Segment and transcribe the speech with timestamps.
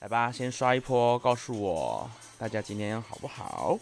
[0.00, 3.78] 来吧，先刷一波，告诉我大家今天好不好？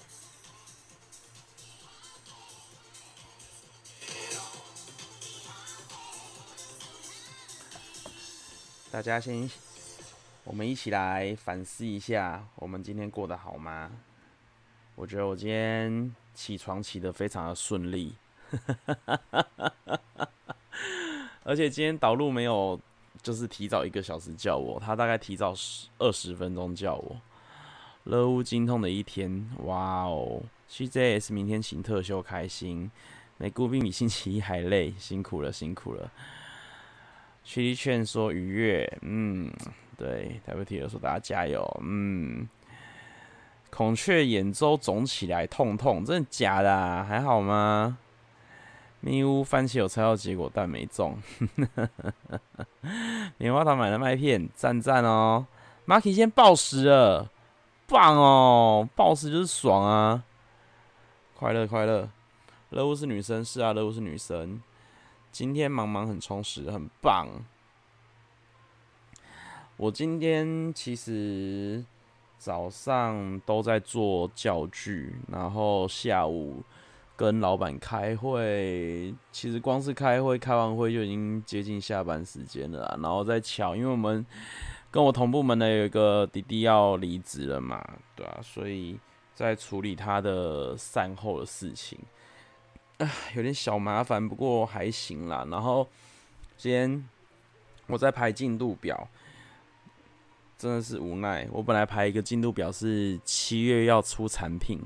[8.90, 9.48] 大家先，
[10.42, 13.88] 我们一起来反思一下，我们今天过得好吗？
[14.96, 18.16] 我觉得我今天起床起得非常的顺利，
[21.44, 22.80] 而且今天导入没有。
[23.22, 27.16] 就是提早一个小时叫我，他大概提早十二十分钟叫我。
[28.04, 32.90] 乐无惊痛的一天，哇哦！CJS 明天请特休，开心。
[33.36, 36.10] 美股比星期一还累，辛苦了，辛苦了。
[37.44, 39.52] 徐立劝说愉悦，嗯，
[39.96, 40.40] 对。
[40.46, 42.48] WT 说大家加油，嗯。
[43.70, 47.04] 孔雀眼周肿起来，痛痛，真的假的啊？
[47.04, 47.98] 还好吗？
[49.00, 51.16] 迷屋番茄有猜到结果，但没中。
[53.38, 55.46] 棉花糖买了麦片，赞赞哦。
[55.86, 57.30] Marky 先暴食了，
[57.86, 58.88] 棒哦！
[58.96, 60.24] 暴食就是爽啊，
[61.34, 62.10] 快乐快乐。
[62.70, 64.60] 乐屋是女生，是啊，乐屋是女生。
[65.30, 67.28] 今天忙忙很充实，很棒。
[69.76, 71.84] 我今天其实
[72.36, 76.62] 早上都在做教具，然后下午。
[77.18, 82.96] 跟老板开会，其实光是开会，开完会就已经接近下班时间了。
[83.02, 84.24] 然后再巧，因为我们
[84.88, 88.96] 跟我同部门的有一个弟弟要离职了嘛，对啊，所以
[89.34, 91.98] 在处理他的善后的事情，
[93.34, 95.44] 有点小麻烦，不过还行啦。
[95.50, 95.88] 然后
[96.56, 97.04] 今天
[97.88, 99.08] 我在排进度表，
[100.56, 101.48] 真的是无奈。
[101.50, 104.78] 我本来排一个进度表是七月要出产品。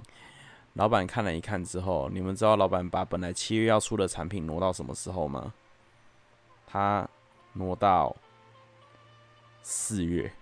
[0.74, 5.52] 老板看了一看之后，你们知道老板把本来七月要出的产品挪到什么时候吗？
[6.66, 7.06] 他
[7.52, 8.16] 挪到
[9.62, 10.32] 四月，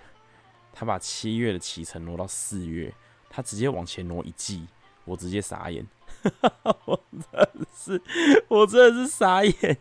[0.72, 2.94] 他把七月的期程挪到四月，
[3.28, 4.68] 他直接往前挪一季，
[5.04, 5.84] 我直接傻眼，
[6.84, 8.00] 我真的是，
[8.46, 9.78] 我真的是傻眼，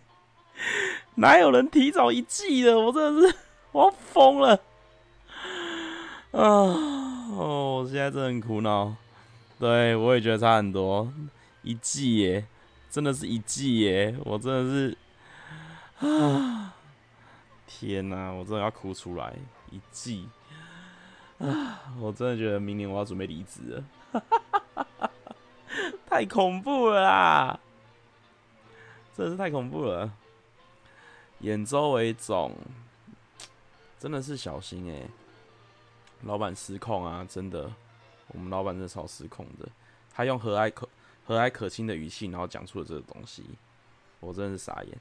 [1.16, 2.80] 哪有人提早一季的？
[2.80, 3.36] 我真的是，
[3.72, 4.56] 我要疯了
[6.32, 6.42] 啊！
[7.38, 8.96] 哦，我现在真的很苦恼。
[9.60, 11.12] 对，我也觉得差很多，
[11.64, 12.48] 一季耶，
[12.90, 14.98] 真的是一季耶，我真的是
[16.08, 16.74] 啊，
[17.68, 19.36] 天哪，我真的要哭出来，
[19.70, 20.30] 一季
[21.40, 23.84] 啊，我真的觉得明年我要准备离职
[24.14, 25.10] 了，
[26.08, 27.60] 太恐怖了啦，
[29.14, 30.10] 真的是太恐怖了，
[31.40, 32.56] 眼周围肿，
[34.00, 35.02] 真的是小心哎，
[36.24, 37.70] 老板失控啊，真的。
[38.34, 39.68] 我们老板真的超失控的，
[40.12, 40.88] 他用和蔼可
[41.26, 43.44] 和蔼可亲的语气，然后讲出了这个东西，
[44.20, 44.98] 我真的是傻眼。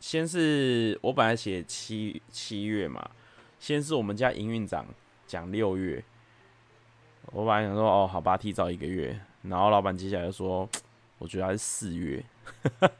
[0.00, 3.10] 先是我本来写七七月嘛，
[3.58, 4.86] 先是我们家营运长
[5.26, 6.02] 讲六月，
[7.26, 10.68] 我本来想说哦，好吧，提早一个月，然后老板接下来就说，
[11.18, 12.24] 我觉得还是四月，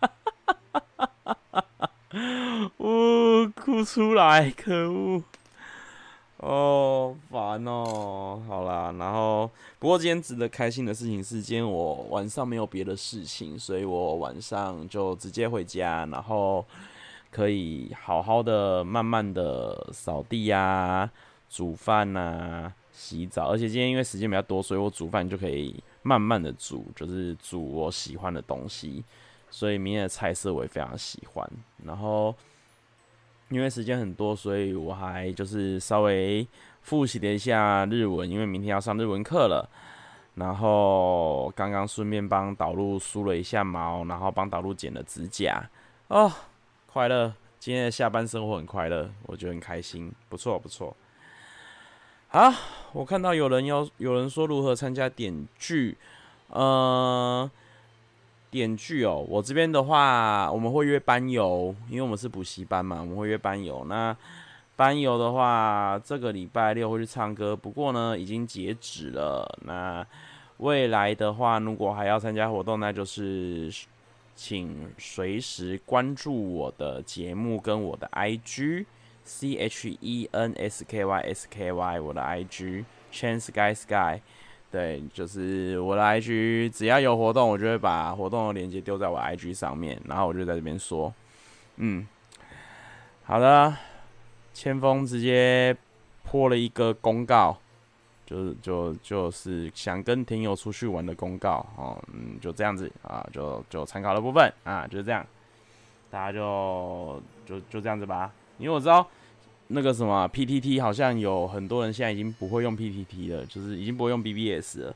[2.77, 5.23] 我哭出来，可恶。
[6.45, 16.63] 哦，烦哦，好啦，然后不过今天值得开心的事情是，今天我晚上没有别的事情，所以我晚上就直接回家，然后
[17.31, 21.11] 可以好好的、慢慢的扫地呀、
[21.49, 29.03] 煮饭呐、洗澡，而且今天因为时间比较多，所以我煮饭就可以慢慢的煮，就是煮我喜欢的东西，
[29.51, 31.51] 所以明天的菜色我也非常喜欢，
[31.83, 32.35] 然后。
[33.51, 36.47] 因为时间很多，所以我还就是稍微
[36.83, 39.69] 复习了一下日文，因为明天要上日文课了。
[40.35, 45.63] 然后刚刚顺便帮导入梳了一下毛，然后帮导入剪了指甲。
[46.09, 46.33] 哦，
[46.87, 47.33] 快乐！
[47.61, 50.97] 今天的下班生活很快乐，我觉得很开心，不错不错。
[52.29, 52.53] 好，
[52.93, 55.97] 我看到有人要有人说如何参加点剧，
[56.49, 57.49] 呃。
[58.55, 63.85] 点剧哦，我这边的话，我们会约班游，因为我们是补习班嘛，我们会约班游。
[63.89, 64.17] 那
[64.77, 69.59] 班游的话，这个礼拜六会去唱歌，不过呢，已经截止了。
[69.63, 70.07] 那
[70.59, 73.69] 未来的话，如果还要参加活动，那就是
[74.37, 78.87] 请随时关注我的节目跟我的 IG
[79.25, 84.21] C H E N S K Y S K Y，我的 IG Chen Sky Sky。
[84.75, 91.15] 对，就是我的 IG，只要有活动，我就会把活动的链接丢在我 IG 上面，然后我就在这边说，
[91.77, 92.05] 嗯，
[93.23, 93.73] 好的，
[94.53, 95.77] 千锋直接
[96.25, 97.57] 破了一个公告，
[98.27, 105.25] 就是就就是想跟听友出去玩的公告哦，嗯，就这样子啊，就就参考的部分啊，就是这样，
[106.11, 109.07] 大家就就就这样子吧，因为我知道
[109.69, 114.95] 那个什么 PTT 好像有很多人现在已经不会用 PTT 了，就是已经不会用 BBS 了。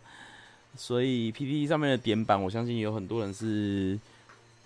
[0.76, 3.99] 所以 PTT 上面的点板，我相信有很多人是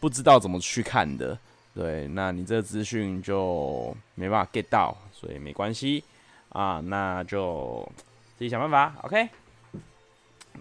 [0.01, 1.39] 不知道怎么去看的。
[1.75, 6.05] 对，那你这个资讯就没办法 get 到，所以没关系
[6.51, 7.89] 啊，那就
[8.37, 8.95] 自己想办法。
[9.05, 9.27] OK，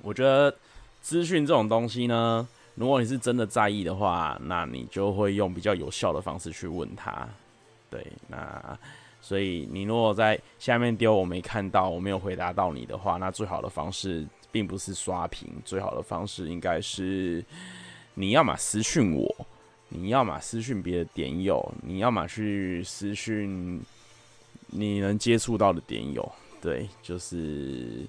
[0.01, 0.55] 我觉得
[1.01, 7.27] 资讯这种东西呢，如果你是真的在意的话，那你就会用比较有效的方式去问他。
[7.89, 8.79] 对，那
[9.21, 17.43] 所以你如果在下面丢我没看到，我没有回答到你的话，那最好的方式并不是刷屏，最好的方式应该是
[18.13, 19.33] 你要么私讯我。
[19.93, 23.81] 你要么私讯别的点友，你要么去私讯
[24.67, 26.31] 你能接触到的点友，
[26.61, 28.07] 对，就是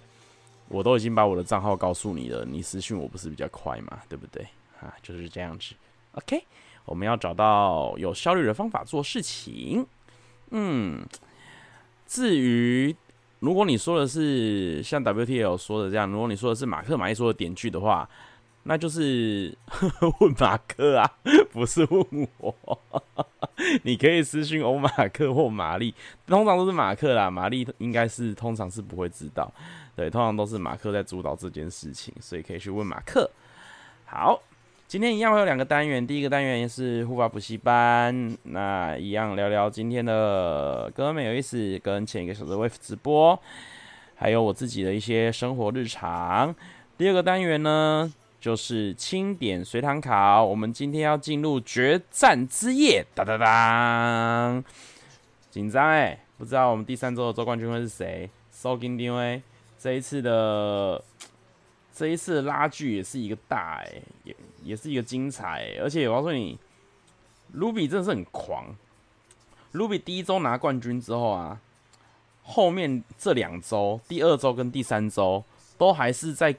[0.68, 4.46] 我都已经把我的账号告诉你了，你私讯我不是比较快嘛，对不对？
[4.80, 5.74] 啊，就是这样子。
[6.12, 6.44] OK，
[6.84, 9.84] 我们要找到有效率的方法做事情。
[10.52, 11.04] 嗯，
[12.06, 12.94] 至于
[13.40, 18.08] 如果你说的是像 WTL 说的这样，如果你说的是马克马一说的点句的话。
[18.64, 21.10] 那就是呵 呵问马克啊，
[21.50, 22.54] 不是问我。
[23.82, 25.92] 你可以私信欧马克或玛丽，
[26.28, 27.28] 通常都是马克啦。
[27.28, 29.52] 玛丽应该是通常是不会知道，
[29.96, 33.28] 对，通常都是马克在主导这件事情，所以可以去问马克。
[34.04, 34.40] 好，
[34.92, 43.40] 今天一样会有两个单元，第一个单元是护法补习班，那一样聊聊今天的歌美有意思，跟前一个小时的 Wave 直播，
[44.14, 46.54] 还有我自己的一些生活日常。
[46.98, 48.12] 第二个单元呢？
[48.38, 54.62] 就是清点随堂考，我们今天要进入决战之夜，哒哒当，
[55.48, 58.28] 紧张哎，不知道我们第三周的周冠军会是谁？
[58.52, 59.40] 收紧张哎，
[59.78, 61.02] 这一次的
[61.94, 66.58] 这一次拉锯也是一个大哎，也也是一个精彩，而且我告诉你
[67.54, 68.74] ，Ruby 真的是很狂
[69.72, 71.60] ，Ruby 第一周拿冠军之后啊，
[72.42, 75.44] 后面这两周，第二周跟第三周
[75.76, 76.56] 都还是在。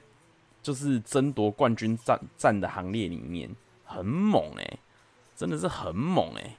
[0.64, 3.54] 就是争夺冠军战战的行列里面
[3.84, 4.78] 很猛哎、
[5.36, 6.56] 真的是很猛哎、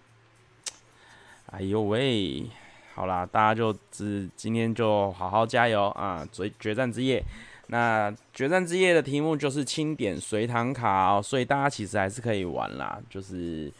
[1.47, 2.45] 哎呦喂，
[2.93, 6.23] 好啦，大家就只今天就好好加油啊！
[6.31, 7.19] 决决战之夜，
[7.67, 13.71] 那决战之夜的题目就是清点随堂考，所以大家其实还是可以玩啦，就是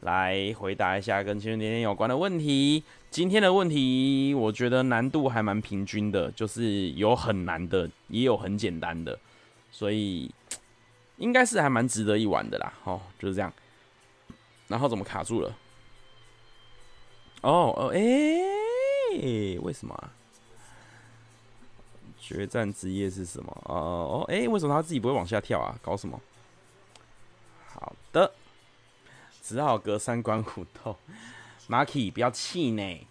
[0.00, 2.82] 来回答一下跟青春点点有关的问题。
[3.10, 9.18] 今天的问题我觉得难度还蛮平均的，就是有很难的，也有很简单的。
[9.70, 10.30] 所以
[11.18, 13.52] 应该是还蛮值得一玩的啦，哦，就是这样。
[14.68, 15.54] 然后怎么卡住了？
[17.42, 18.00] 哦哦，哎、
[19.60, 20.10] 为什么？
[22.28, 23.50] 决战之夜是什么？
[23.64, 25.74] 哦哦，哎，为什么他自己不会往下跳啊？
[25.80, 26.20] 搞什么？
[27.66, 28.30] 好的，
[29.42, 30.94] 只好隔山观虎斗。
[31.70, 33.06] Marky，不要气馁，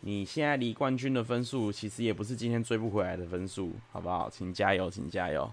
[0.00, 4.30] 你现在离冠军的分数其实也不是今天追不回来的分数，好不好？
[4.30, 5.52] 请加油，请加油。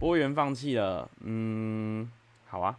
[0.00, 2.10] 波源放弃了，嗯，
[2.48, 2.76] 好啊，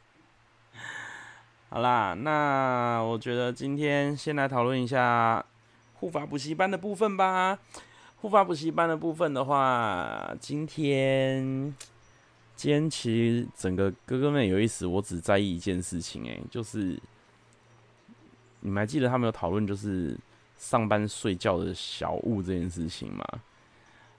[1.68, 5.44] 好啦，那我觉得今天先来讨论一下
[6.02, 7.56] 护法补习班的部分吧。
[8.16, 11.72] 护法补习班的部分的话，今天
[12.56, 16.98] 今天其实整个哥哥们有意思，我只在意一件事情，哎，就是
[18.58, 20.18] 你们还记得他们有讨论就是
[20.58, 23.24] 上班睡觉的小物这件事情吗？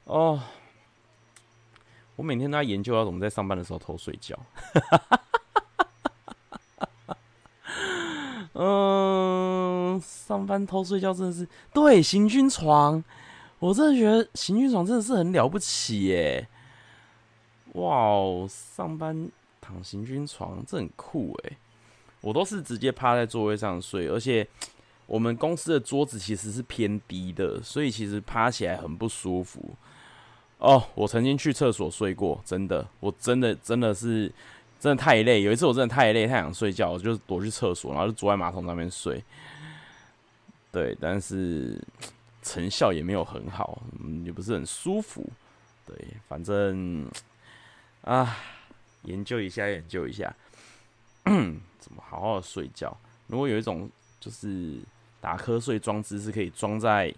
[0.06, 0.42] 哦。
[2.16, 4.40] 我每天都在研究要怎么在上班的时候偷睡觉。
[8.54, 9.03] 嗯，
[10.00, 13.04] 上班偷睡觉真的是对行军床，
[13.60, 16.48] 我真的觉得行军床真的是很了不起耶！
[17.74, 21.58] 哇哦，上班躺行军床这很酷哎！
[22.22, 24.48] 我都是直接趴在座位上睡，而且
[25.08, 29.62] 我们公司的桌子其实是偏低的，所以其实趴起来很不舒服。
[30.60, 34.32] 哦，我曾经去厕所睡过，真的，我真的真的是
[34.80, 35.42] 真的太累。
[35.42, 39.22] 有一次我真的太累，太想睡觉，我就躲去厕所，然后就坐在马桶上面睡。
[40.74, 41.82] 对，但是
[42.42, 43.82] 成效也没有很好，
[44.26, 45.26] 也不是很舒服。
[45.86, 45.96] 对，
[46.28, 47.10] 反正
[48.02, 48.36] 啊，
[49.04, 50.36] 研究一下，研究一下，
[51.24, 52.98] 怎么好好的睡觉。
[53.28, 53.90] 如果有一种
[54.20, 54.82] 就是
[55.22, 57.14] 打瞌睡装置，是可以装在。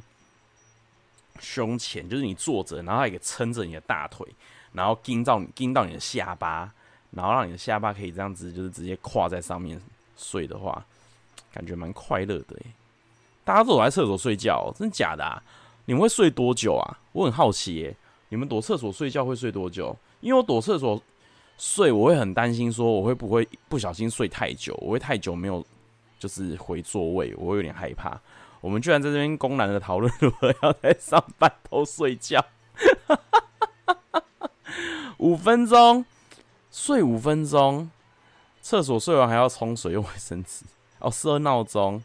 [1.41, 4.25] 胸前就是你坐着，然后还可以撑着你的大腿，
[4.71, 6.73] 然后钉到钉到你的下巴，
[7.11, 9.77] 然后让你的下巴可以这样子，就是直接跨在上面
[10.15, 10.81] 睡的话，
[11.51, 12.57] 感觉蛮快乐的。
[13.45, 15.41] 大家都躲在厕所睡觉，真的假的啊？
[15.85, 16.99] 你们会睡多久啊？
[17.13, 17.95] 我很好奇耶，
[18.29, 19.95] 你们躲厕所睡觉会睡多久？
[20.19, 21.01] 因为我躲厕所
[21.57, 25.63] 睡，我会很担心说我会不会不小心睡太久，我会太久没有
[26.17, 28.19] 就是回座位，我有点害怕。
[28.61, 32.43] 我们居然在这边公然的讨论如何要在上班偷睡觉，
[35.17, 36.03] 五分钟
[36.71, 37.91] 睡五分钟，
[38.61, 40.65] 厕所睡完还要冲水用卫生纸
[40.97, 42.03] 哦，设闹钟，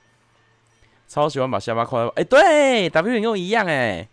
[1.11, 4.09] 超喜欢把下巴靠在，哎、欸，对，W 跟我一样，哎，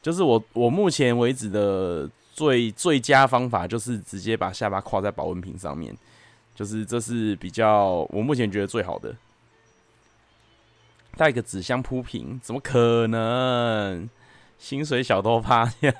[0.00, 5.94] 就是我我目前为止的最最佳方法就是直接把下巴靠在保温瓶上面，
[6.54, 9.14] 就是这是比较我目前觉得最好的。
[11.18, 14.08] 带个纸箱铺平，怎么可能？
[14.58, 15.94] 薪水小偷趴下。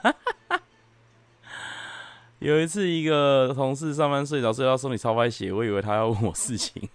[2.41, 6.89] 有一次，一个同事上班睡着，睡到手里超拍血，我以为他要问我事情，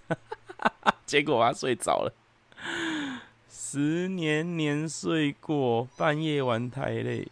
[1.06, 2.12] 结果他睡着了。
[3.70, 7.28] 十年年睡过，半夜玩太累，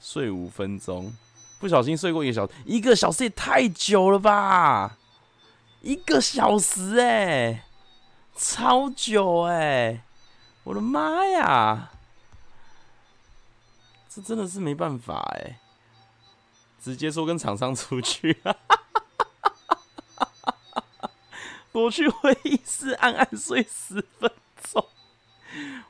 [0.00, 1.16] 睡五分钟，
[1.60, 4.98] 不小心睡过一个小时，一个小时也太久了吧？
[5.82, 7.64] 一个小时哎、
[8.34, 10.02] 超久哎、
[10.64, 11.92] 我的妈呀！
[14.08, 15.60] 这真的是没办法哎，
[16.82, 18.42] 直接说跟厂商出去，
[21.70, 24.28] 躲去会议室暗暗睡十分
[24.72, 24.84] 钟。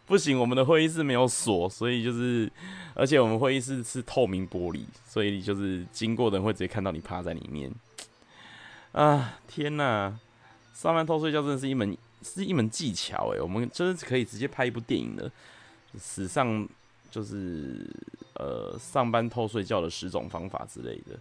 [0.07, 2.51] 不行，我们的会议室没有锁，所以就是，
[2.95, 7.71] 而且我们会议室是透明玻璃，所以就是经过的人会直接看到你趴在里面。
[8.93, 10.19] 啊，天哪！
[10.73, 11.97] 上班偷睡觉真的是一门。
[12.23, 15.31] 是一门技巧哎，我们就是可以直接拍一部电影的，
[16.01, 16.67] 史上
[17.09, 17.89] 就是
[18.35, 21.17] 呃上班偷睡觉的十种方法之类的。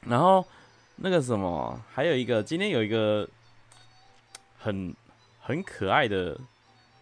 [0.00, 0.44] 然后
[0.96, 3.28] 那个什么，还有一个今天有一个
[4.58, 4.92] 很
[5.40, 6.36] 很可爱的，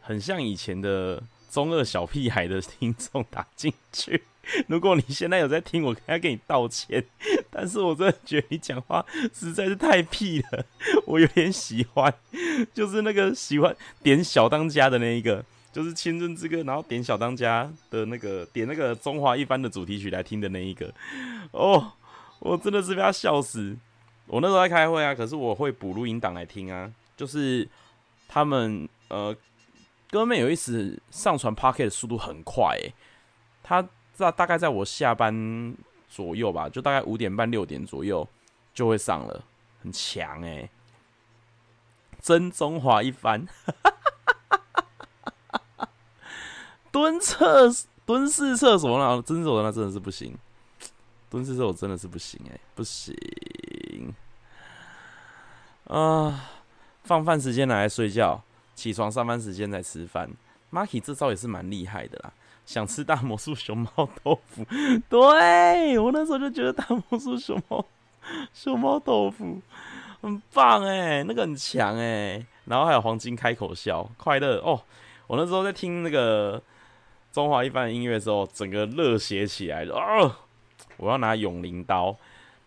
[0.02, 4.24] 很像以前的中二小屁孩的听众打进去。
[4.66, 7.04] 如果你现在有在听，我要跟你道歉。
[7.48, 10.66] 但是我真的觉得你讲话实在是太屁了，
[11.06, 12.12] 我有点喜欢，
[12.74, 20.92] 就是那个喜欢点小当家的那一个，就是《青春之歌》，然后点小当家的那个，点那个《中华一番》的主题曲来听的那一个。
[21.52, 21.92] 哦，
[22.40, 23.76] 我真的是被他笑死。
[24.26, 26.92] 我那时候在开会啊，可是我会补录音档来听啊。
[27.16, 27.68] 就是
[28.26, 29.36] 他们呃，
[30.12, 32.94] 哥们有意思，上传 Pocket 的速度很快，欸，
[33.64, 33.84] 他。
[34.14, 35.74] 大大概在我下班
[36.08, 38.28] 左右吧，就大概五点半六点左右
[38.74, 39.42] 就会上了，
[39.82, 40.70] 很强诶、欸，
[42.20, 43.48] 真中华一番，
[46.92, 47.68] 蹲厕
[48.04, 50.36] 蹲式厕所那蹲厕所那真的是不行，
[51.30, 54.14] 蹲式厕所真的是不行诶、不行。
[55.84, 56.50] 啊！
[57.02, 60.30] 放饭时间拿来睡觉，起床上班时间才吃饭
[60.72, 62.32] ，Marky 这招也是蛮厉害的啦。
[62.64, 64.64] 想吃大魔术熊猫豆腐，
[65.10, 67.84] 对，我那时候就觉得大魔术熊猫
[68.54, 69.60] 熊猫豆腐
[70.20, 74.80] 很棒哎，那个很强哎，然后还有黄金开口笑，快乐哦！
[75.26, 76.62] 我那时候在听那个
[77.32, 80.36] 中华一番的音乐的时候，整个热血起来了哦！
[80.98, 82.16] 我要拿永灵刀。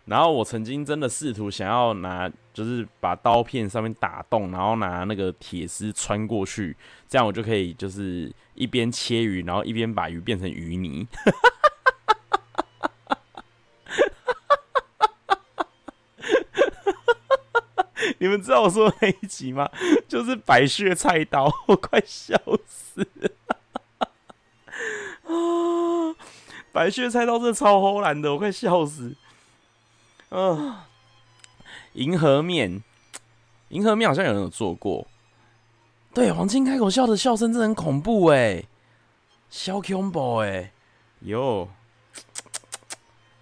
[0.06, 6.76] 然后我曾经真的试图想要拿，就是把刀片上面打洞，然后拿那个铁丝穿过去，
[7.08, 11.08] 这样我就可以就是一边切鱼，然后一边把鱼变成鱼泥。
[18.18, 19.68] 你们知道我说的那一集吗？
[20.08, 23.30] 就是百穴菜刀，我快笑死了。
[25.24, 26.14] 啊，
[26.72, 29.16] 百穴菜刀真的超齁烂的，我快笑死。
[30.30, 30.74] 嗯，
[31.92, 32.82] 银河面，
[33.68, 35.06] 银河面好像有人有做过。
[36.12, 38.64] 对，黄金开口笑的笑声真的很恐怖哎，
[39.50, 40.72] 小恐怖哎，
[41.20, 41.68] 哟，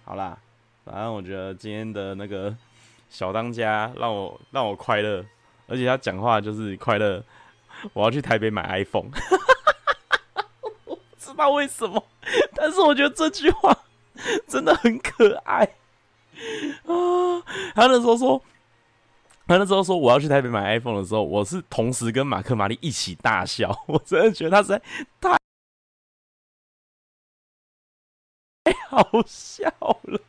[0.03, 0.37] 好啦，
[0.83, 2.55] 反正我觉得今天的那个
[3.09, 5.25] 小当家让我让我快乐，
[5.67, 7.23] 而且他讲话就是快乐。
[7.93, 9.09] 我要去台北买 iPhone，
[10.85, 12.03] 我不知道为什么，
[12.55, 13.77] 但是我觉得这句话
[14.47, 15.69] 真的很可爱。
[17.75, 18.41] 他那时候说，
[19.47, 23.75] 他那时候说我要去台北买 iPhone 的时候，我是同时跟马克、玛丽一起大笑。
[23.87, 24.81] 我真的觉得他实在
[25.19, 25.37] 太
[28.89, 29.69] 好笑
[30.03, 30.19] 了。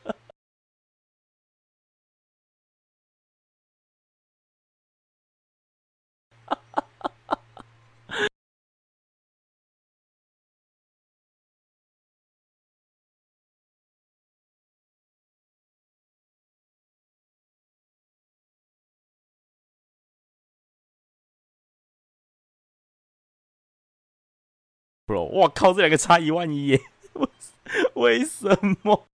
[25.07, 26.81] bro，我靠，这两个差一万一耶！
[27.95, 29.07] 为什么？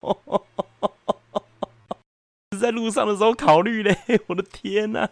[2.60, 3.96] 在路上的时候考虑嘞，
[4.28, 5.08] 我的天呐、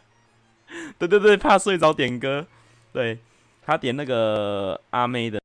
[0.99, 2.47] 对对对，怕睡着点歌，
[2.93, 3.19] 对
[3.63, 5.40] 他点那个阿妹的。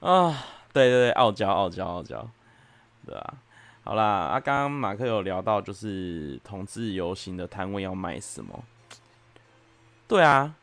[0.00, 2.28] 啊，对对对，傲娇傲娇傲娇，
[3.04, 3.34] 对啊，
[3.82, 8.64] 好啦，啊，刚刚马克有聊到，就是同志游行的摊位要卖什么？
[10.06, 10.54] 对啊，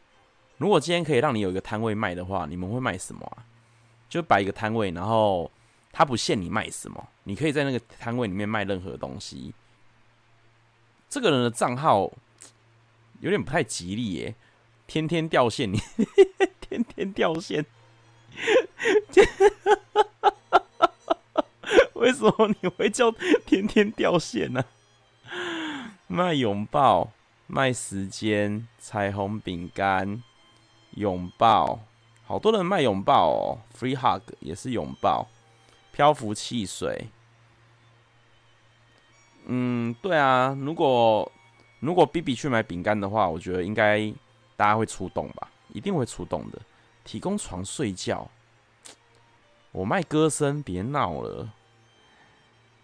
[0.57, 3.45] 如果今天可以让你有一个摊位卖的话，你们会卖什么啊？
[4.07, 5.51] 就摆一个摊位，然后
[5.91, 9.53] 他不限你卖什么，你可以在那个摊位里面卖任何东西。
[11.09, 12.11] 这个人的账号
[13.19, 14.35] 有点不太吉利耶，
[14.87, 15.77] 天天掉线，你
[16.61, 17.65] 天天掉线。
[21.93, 23.11] 为什么你会叫
[23.45, 24.63] 天天掉线呢？
[26.07, 27.11] 卖拥抱、
[27.47, 30.21] 卖时间、彩虹饼干、
[30.91, 31.79] 拥抱，
[32.25, 33.59] 好多人卖拥抱哦。
[33.75, 35.27] Free hug 也是拥抱，
[35.91, 37.07] 漂浮汽水。
[39.47, 41.31] 嗯，对啊，如果
[41.79, 44.13] 如果 B B 去买饼干的话，我觉得应该
[44.55, 46.61] 大家会出动吧，一定会出动的。
[47.05, 48.29] 提供床睡觉，
[49.71, 51.53] 我卖歌声，别闹了。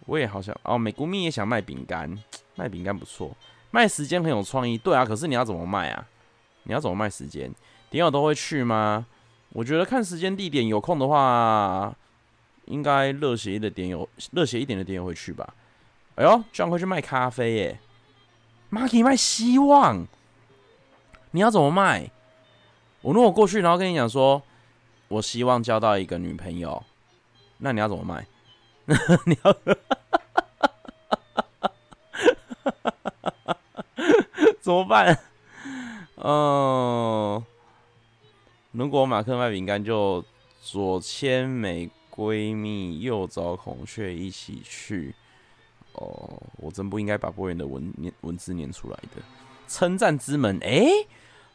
[0.06, 2.18] 我也好想哦，美国蜜也想卖饼干，
[2.56, 3.36] 卖饼干不错，
[3.72, 4.78] 卖时间很有创意。
[4.78, 6.08] 对啊，可是你要怎么卖啊？
[6.63, 7.54] 你要怎么卖时间？
[7.90, 9.06] 点友都会去吗？
[9.50, 11.94] 我觉得看时间地点，有空的话，
[12.66, 15.54] 应该热血一点的点友，热血一点的点友会去吧。
[16.16, 17.80] 哎呦，居然会去卖咖啡耶
[18.72, 20.06] ！Marky 卖希望，
[21.32, 22.12] 你要怎么卖？
[23.01, 24.41] 我如果过去，然后跟你讲说，
[25.08, 26.84] 我希望交到一个女朋友，
[27.58, 28.25] 那你要怎么卖？
[29.25, 29.53] 你 要
[34.62, 35.17] 怎么办？
[36.24, 37.43] 嗯、
[38.72, 40.24] 如果马克卖饼干，就
[40.62, 45.15] 左牵玫瑰蜜，右找孔雀一起去。
[45.93, 49.21] 哦，我真不应该把波源的文文字念出来的。
[49.67, 50.86] 称赞之门，哎、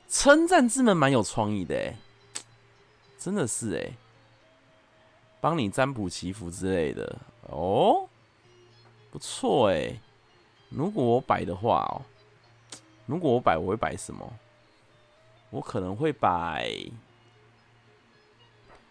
[0.08, 1.94] 称赞之门蛮有创意的哎，
[3.18, 3.92] 真的是哎，
[5.40, 8.08] 帮你占卜祈福之类的哦，
[9.10, 10.00] 不错哎。
[10.68, 12.02] 如果我摆的话哦，
[13.06, 14.32] 如果我摆，我会摆什么？
[15.50, 16.68] 我可能会摆，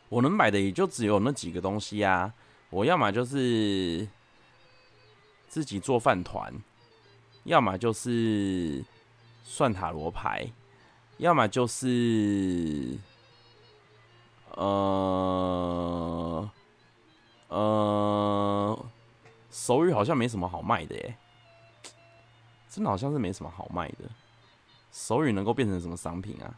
[0.08, 2.34] 我能摆的也就只有那几个东西啊。
[2.70, 4.08] 我要么就是
[5.48, 6.54] 自己做饭团，
[7.44, 8.84] 要么就是
[9.44, 10.50] 算塔罗牌。
[11.18, 12.98] 要么就是，
[14.56, 16.52] 呃，
[17.48, 18.86] 呃，
[19.50, 21.18] 手语好像没什么好卖的耶，
[22.70, 24.00] 真的好像是没什么好卖的。
[24.92, 26.54] 手语能够变成什么商品啊？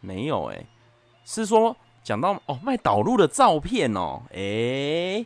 [0.00, 0.66] 没有哎，
[1.24, 5.24] 是说讲到哦，卖导入的照片哦，哎，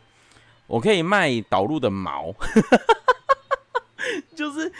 [0.67, 2.33] 我可以卖导入的毛，
[4.33, 4.71] 就是。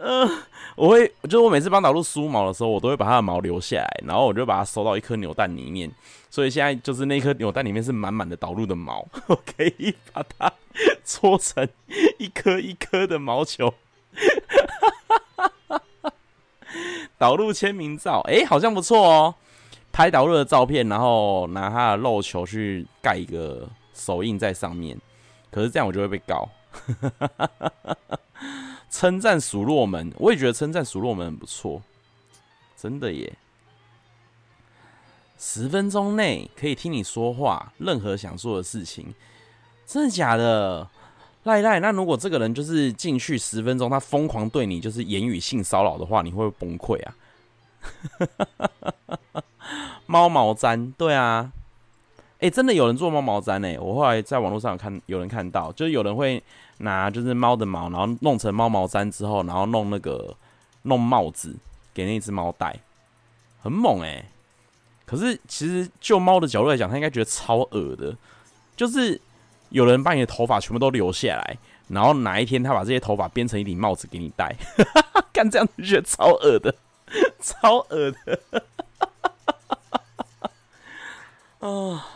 [0.00, 0.28] 呃，
[0.76, 5.90] 我会，就是我每次帮导入梳毛的时候，我都会把它的毛留下来，然后我就把它收到一颗扭蛋里面。
[6.30, 10.52] 所以现在就是那颗扭蛋里面是满满的导入的毛， 我可以把它
[11.02, 11.68] 搓成
[12.18, 13.74] 一颗一颗的毛球。
[17.16, 19.34] 导入签名照，哎、好像不错哦。
[19.90, 24.96] 拍导入的照片，然后拿它的肉球去盖一个手印在上面。
[25.50, 26.48] 可是这样我就会被告。
[28.90, 31.82] 称赞数落门，我也觉得称赞数落门很不错，
[32.76, 33.32] 真的耶！
[35.38, 39.14] 十分钟内可以听你说话，任何想做的事情，
[39.86, 40.88] 真的假的？
[41.44, 47.14] 赖赖，那如果这个人就是进去十分钟，他疯狂对你就是言语性骚扰的话，你会不会崩溃啊？
[50.04, 51.50] 猫毛毡，对啊，
[52.40, 53.78] 哎、真的有人做猫毛毡呢。
[53.80, 56.42] 我后来在网络上有看，有人看到，就是有人会。
[56.80, 60.36] 拿就是猫的毛，然后弄成猫毛毡之后，然后弄那个
[60.82, 61.52] 弄帽子
[61.92, 62.78] 给那只猫戴，
[63.60, 64.24] 很猛哎、
[65.04, 68.16] 可是其实就猫的角度来讲，它应该觉得超恶的。
[68.76, 69.20] 就是
[69.70, 74.54] 有人把你的头发全部都留下来，然后哪一天他把这些头发编成一顶帽子给你戴，
[75.34, 76.72] 干这样子觉得超恶的，
[77.40, 78.40] 超恶的。
[81.66, 82.06] 啊，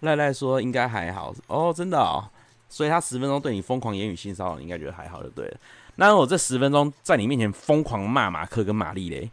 [0.00, 2.28] 赖赖说应该还好哦，真的哦。
[2.68, 5.56] 所以他十分钟对你疯狂言语性骚扰，你应该觉得还好就对了。
[5.94, 9.30] 那我这十分钟在你面前疯狂骂马克跟玛丽嘞，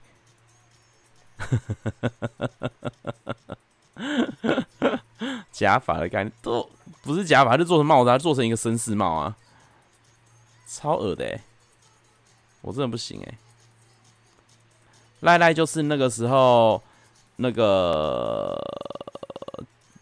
[5.52, 6.70] 假发的概念都
[7.02, 9.36] 不是假发，就做成帽子，他做成一个绅士帽啊，
[10.68, 11.42] 超恶的、欸，
[12.62, 13.38] 我真的不行哎、欸。
[15.22, 16.82] 赖赖就是那个时候
[17.38, 18.58] 那个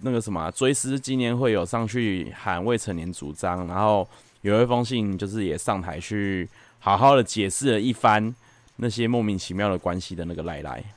[0.02, 4.08] 那个什么追思纪念会有上去喊未成年主张，然后
[4.42, 8.36] 有一封信就是也上台去好好的解释了一番
[8.78, 10.84] 那些莫名其妙的关系的那个赖赖。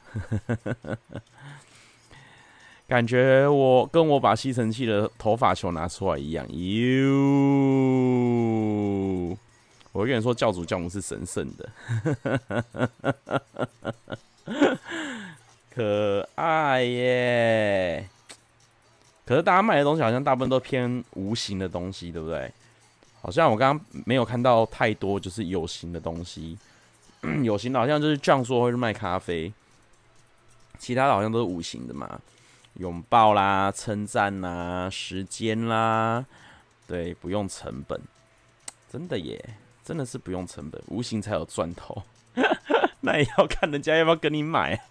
[2.86, 7.08] 感觉我跟我把吸尘器的头发球拿出来一样，哟！
[9.92, 11.70] 我跟你说，教主教母是神圣的，
[15.74, 18.08] 可爱耶。
[19.24, 22.52] 可是大家卖的东西好像大部分都偏无形的东西，对不对？
[23.22, 26.58] 好像我刚刚没有看到太多就是有形的东西，
[27.42, 29.52] 有形的好像就是酱说会是卖咖啡，
[30.78, 32.20] 其他的好像都是无形的嘛。
[32.74, 36.26] 拥抱啦，称赞啦，时间啦，
[36.88, 38.00] 对，不用成本，
[38.90, 42.02] 真的耶，真的是不用成本，无形才有赚头。
[43.00, 44.82] 那也要看人家要不要跟你买。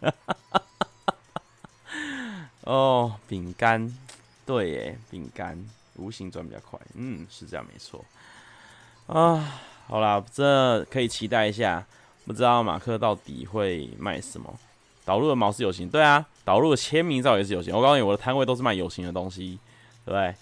[2.63, 3.93] 哦，饼干，
[4.45, 5.57] 对耶，饼干，
[5.95, 8.03] 无形赚比较快，嗯，是这样没错。
[9.07, 11.85] 啊，好啦，这可以期待一下，
[12.25, 14.53] 不知道马克到底会卖什么。
[15.05, 17.75] 导入的毛是有形，对啊，导入的签名照也是有形。
[17.75, 19.59] 我告诉你，我的摊位都是卖有形的东西，
[20.05, 20.33] 对不对？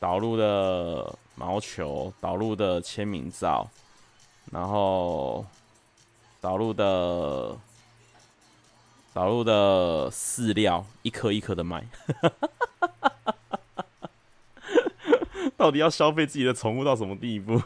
[0.00, 3.68] 导入的毛球，导入的签名照，
[4.52, 5.44] 然后
[6.40, 7.56] 导入的
[9.12, 11.84] 导入的饲料，一颗一颗的卖。
[15.58, 17.60] 到底要消费自己的宠物到什么地步？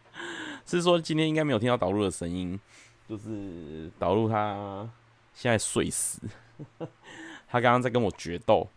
[0.64, 2.58] 是说今天应该没有听到导入的声音，
[3.06, 4.88] 就是导入他。
[5.34, 6.20] 现在睡死，
[7.48, 8.68] 他刚刚在跟我决斗，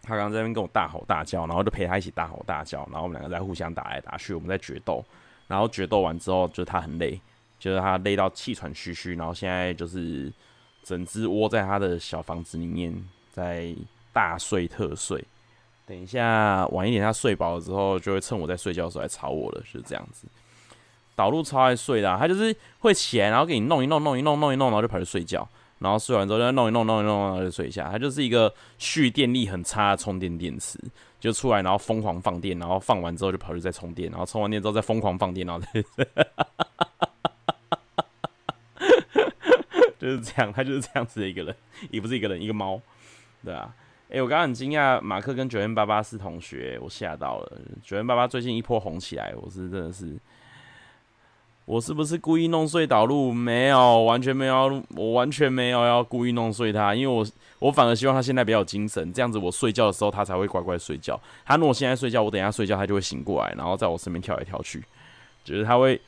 [0.00, 5.04] 他刚刚在那边跟我大吼大叫，然后就陪他一起大吼大叫，然后我们两个在互相打来打去，我们在决斗，
[5.48, 7.20] 然后决斗完之后，就是他很累，
[7.58, 10.32] 就是他累到气喘吁吁，然后现在就是
[10.84, 12.94] 整只窝在他的小房子里面，
[13.32, 13.74] 在
[14.12, 15.24] 大睡特睡。
[15.88, 20.28] 等一下晚一点他睡饱了之后，就会趁我在睡觉的时候来吵我了，是这样子。
[21.16, 25.48] 导入超爱睡的，啊，他就是会起来，然后给你弄一弄，弄一弄，弄一弄，然后就跑去睡觉。
[25.78, 27.88] 然后睡完之后再弄一弄，弄一弄，然后就睡一下。
[27.90, 30.78] 他就是一个蓄电力很差的充电电池，
[31.18, 35.72] 就出来然后疯狂放电，然后放完之后就跑去再充电，然后充完电之后再疯狂放电，然后再
[39.98, 41.56] 就是这样，他就是这样子的一个人，
[41.90, 42.78] 也不是一个人，一个猫，
[43.42, 43.74] 对啊。
[44.10, 47.60] 哎、我刚刚很惊讶，马克跟九元八八是同学，我吓到了。
[47.82, 50.16] 九元八八最近一波红起来，我是真的是。
[51.66, 53.30] 我是不是故意弄碎导入？
[53.30, 57.26] 没有，完全没有，我完全没有要故意弄碎它，因为我
[57.58, 61.20] 我反而希望他现在比较精神，这样子我睡觉的时候他才会乖乖睡觉。
[61.44, 64.82] 他如果现在睡觉，我等一下睡觉他就会醒过来，然后在我身边跳来跳去，
[65.44, 66.00] 就是他会。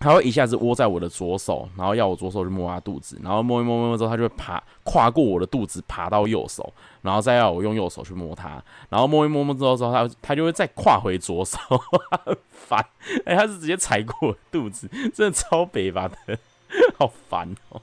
[0.00, 11.58] 他会一下子窝在我的左手，然后要我左手去摸他肚子，然后摸一摸摸摸之后，他就会爬跨过我的肚子爬到右手，然后再要我用右手去摸他，然后摸一摸摸之后之后，他他就会再跨回左手，
[12.24, 12.80] 很烦。
[13.26, 16.38] 哎、欸，他是直接踩过我肚子，真的超北吧的，
[16.98, 17.82] 好烦哦。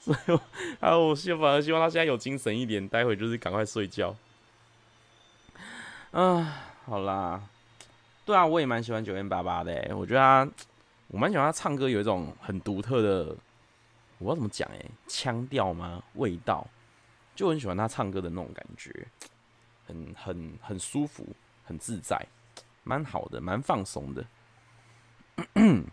[0.00, 0.38] 所以，
[0.78, 4.14] 啊，我希反而希望他现在有精神一点，待会就是赶快睡觉。
[6.12, 7.42] 啊，好啦，
[8.24, 10.48] 对啊，我也蛮喜欢九零八八的，我觉得他。
[11.14, 13.26] 我蛮喜欢他唱歌，有一种很独特的，
[14.18, 16.02] 我不知道怎么讲哎，腔调吗？
[16.14, 16.66] 味道，
[17.36, 19.06] 就很喜欢他唱歌的那种感觉，
[19.86, 21.24] 很很很舒服，
[21.62, 22.20] 很自在，
[22.82, 24.26] 蛮好的，蛮放松的，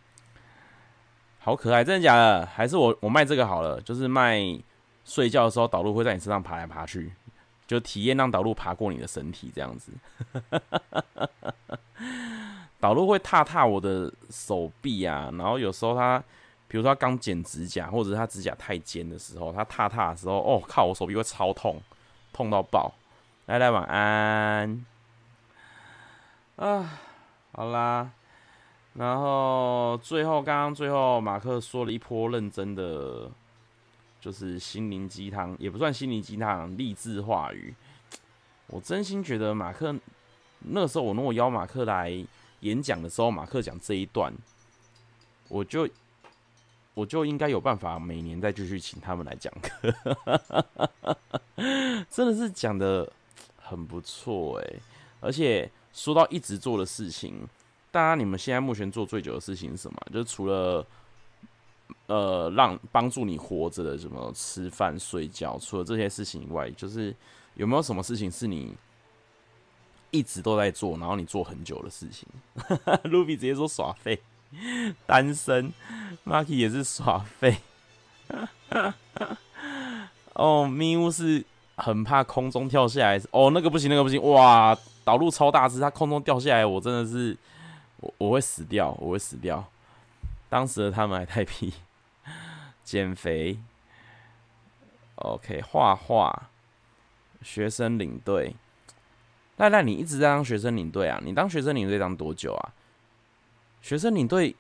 [1.38, 2.44] 好可爱，真的假的？
[2.48, 4.42] 还是我我卖这个好了，就是卖
[5.06, 7.14] 睡觉的时候导入会在你身上爬来爬去，
[7.68, 9.92] 就体验让导入爬过你的身体这样子。
[12.82, 16.18] 导入会踏踏我的手臂啊，然后有时候他，
[16.68, 21.80] 比如说他刚剪指甲，或者是他指甲太尖的时候，他踏踏的时候，哦靠，我手臂会超痛，
[22.34, 22.92] 痛到爆。
[23.46, 24.84] 来来，晚安。
[26.56, 27.00] 啊，
[27.52, 28.10] 好啦，
[28.96, 33.30] 然后最后刚刚最后马克说了一波认真的，
[34.20, 37.76] 就是心灵鸡汤，也不算心灵鸡汤，励志话语。
[38.66, 39.96] 我真心觉得马克
[40.62, 42.26] 那时候，我如果邀马克来。
[42.62, 44.34] 演讲的时候，马克讲这一段，
[45.50, 45.88] 我就
[46.94, 49.94] 我就应该有办法每年再继续请他们来讲课，
[52.10, 53.12] 真的是讲得
[53.58, 54.74] 很不错哎！
[55.20, 57.48] 而且说到一直做的事情，
[57.92, 59.98] 大家你们现在目前做最久的事情是什么？
[60.12, 60.86] 就是除了
[62.08, 67.16] 呃让帮助你活着的什么吃饭睡觉，除了这些事情以外，就是
[67.56, 68.76] 有没有什么事情是你？
[70.12, 72.28] 一直都在做，然后你做很久的事情。
[73.10, 74.22] Ruby 直接说耍废，
[75.06, 75.74] 单身。
[76.26, 77.58] Marky 也是耍废。
[80.34, 81.44] 哦，咪乌是
[81.76, 83.22] 很怕空中跳下来。
[83.32, 84.22] 哦，那个不行，那个不行。
[84.22, 87.38] 哇，导入超大只，它空中掉下来，我真的是，
[87.98, 89.66] 我我会死掉，我会死掉。
[90.50, 91.74] 当时的他们还太皮，
[92.84, 93.58] 减肥。
[95.16, 96.50] OK，画画，
[97.42, 98.56] 学生领队。
[99.62, 101.22] 赖赖，你一直在当学生领队啊？
[101.24, 102.74] 你当学生领队当多久啊？
[103.82, 104.56] 学生领队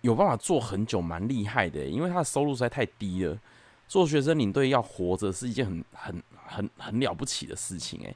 [0.00, 3.38] 有办法做很久，蛮厉害的，因为他的收入实在太低了。
[3.86, 8.14] 做学生领队要活着是一件很很很很了不起的事情哎。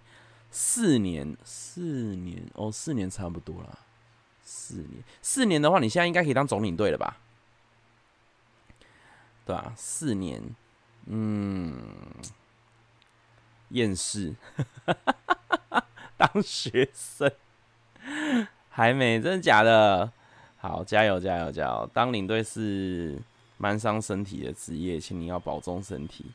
[0.51, 1.83] 四年，四
[2.17, 3.79] 年哦，四年差不多了。
[4.43, 7.19] 四年，四年的话，你现在应该可以当总领队了吧？
[9.45, 9.73] 对吧？
[9.77, 10.43] 四年，
[11.07, 11.79] 嗯，
[13.69, 14.35] 厌世，
[16.19, 17.31] 当学生
[18.69, 20.13] 还没，真的假的？
[20.59, 21.91] 好，加油加油加油！
[21.95, 23.17] 当领队是
[23.57, 26.27] 蛮伤身体的职业，请你要保重身体。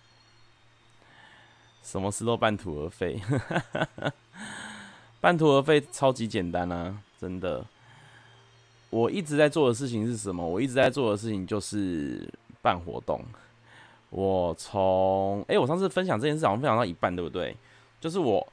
[1.83, 3.19] 什么事都半途而废，
[5.19, 6.97] 半途而废超级简单啊！
[7.19, 7.65] 真的，
[8.89, 10.47] 我一直在做的事情是什么？
[10.47, 12.25] 我一直在做的事情就是
[12.61, 13.21] 办活动。
[14.09, 17.55] 我从哎、我上次分享这件事好像分享到一半，对不对？
[17.99, 18.47] 就是我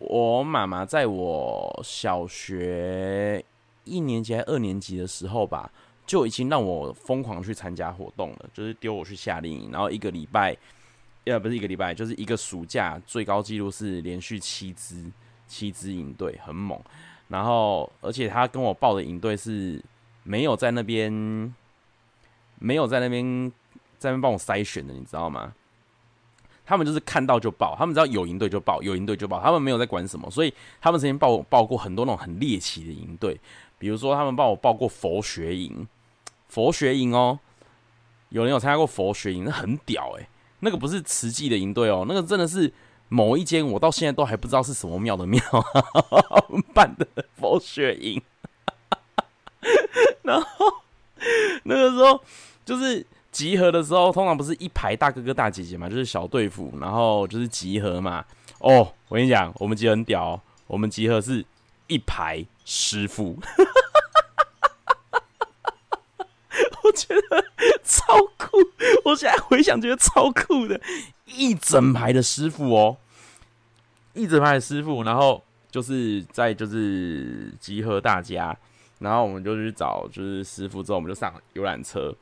[0.00, 3.42] 我妈妈在我小学。
[3.84, 5.68] 一年级还二年级的时候吧，
[6.06, 10.56] 就已经让我疯狂去参加活动了，就是丢我去夏令营，然后一个礼拜，
[11.24, 15.10] 呃，不是一个礼拜，就是一个暑假，最高纪录是连续七支
[15.48, 16.78] 七支营队，很猛。
[17.28, 19.82] 然后，而且他跟我报的营队是
[20.22, 21.10] 没有在那边，
[22.60, 23.50] 没有在那边
[23.98, 25.52] 在那边帮我筛选的，你知道吗？
[26.70, 33.40] 他们就是看到就报，他们只要有营队就报，有营队就报，他们没有在管什么，所以他们曾经报报过很多那种很猎奇的营队。
[33.76, 35.88] 比如说，他们帮我报过佛学营，
[36.46, 37.40] 佛学营哦，
[38.28, 40.28] 有人有参加过佛学营，那很屌诶。
[40.60, 42.72] 那个不是慈济的营队哦，那个真的是
[43.08, 45.42] 某一间我到现在都还不知道是什么庙的庙
[46.72, 47.04] 办的
[47.34, 48.22] 佛学营。
[50.22, 50.46] 然后
[51.64, 52.22] 那个时候
[52.64, 58.24] 就是集合的时候，通常不是一排大哥哥大姐姐嘛，就是小队服，然后就是集合嘛。
[58.58, 61.44] 哦，我跟你讲，我们集合很屌哦，我们集合是
[61.86, 62.46] 一排。
[62.72, 63.64] 师傅，哈哈
[65.08, 66.26] 哈
[66.84, 67.44] 我觉得
[67.82, 68.58] 超酷！
[69.04, 70.80] 我现在回想，觉得超酷的，
[71.26, 72.96] 一整排的师傅哦，
[74.12, 78.56] 一整排的师傅，然后就是在就是集合大家，
[79.00, 82.14] 然后我们就去找就是师傅，之后我们就上游览车，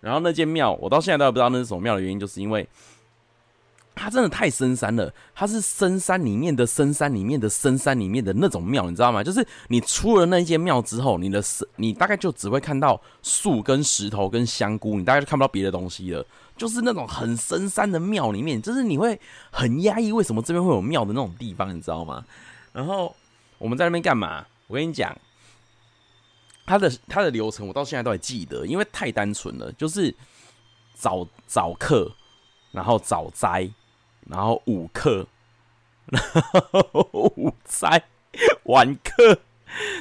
[0.00, 2.68] 然后那间庙我到现在都不知道那是什么庙的原因，就是因为。
[3.92, 9.22] 它真的太深山了，它是深山里面的深山里面的深山里面的那种庙，你知道吗？
[9.22, 11.42] 就是你出了那间庙之后，你的
[11.76, 16.24] 你大概就只会看到树跟石头跟香菇，你大概就看不到别的东西了。
[16.56, 22.24] 就是那种很深山的庙里面，就是你会很压抑，为什么这边会有庙的那种地方，你知道吗？
[22.72, 23.14] 然后
[23.58, 24.46] 我们在那边干嘛？
[24.68, 25.14] 我跟你讲，
[26.70, 30.14] 他的他的流程我到现在都还记得，因为太单纯了，就是
[30.94, 32.12] 早早课，
[32.70, 33.68] 然后早斋。
[34.28, 35.26] 然后午课，
[36.06, 36.22] 然
[36.70, 38.04] 后午斋，
[38.64, 39.40] 晚课。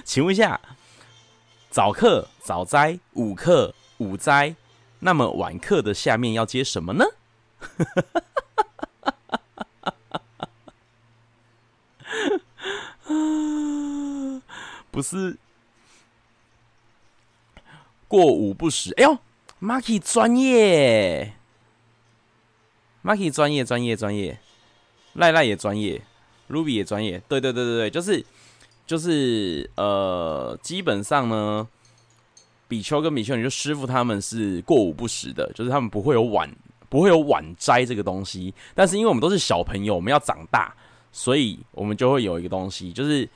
[0.04, 0.62] 请问一下，
[1.72, 4.56] 早课早斋，午课午斋，
[5.00, 7.06] 那么晚课的下面要接什么呢？
[14.92, 15.38] 不是
[18.10, 18.94] 过午不食。
[18.98, 19.18] 哎呦
[19.62, 21.32] ，Marky 专业。
[23.02, 24.38] Marky 专业专业专业，
[25.14, 26.02] 赖赖也专业
[26.50, 28.26] ，Ruby 也专业，对对对对对，就是
[28.86, 31.66] 就是呃，基本上呢，
[32.68, 36.54] 比丘跟比丘尼就师傅他们是过午不食的，就是他们不会有晚
[36.90, 40.76] 不会有晚斋这个东西，但是因为我们都是小朋友，我们要长大，
[41.14, 43.28] 所以我们就会有一个东西，就是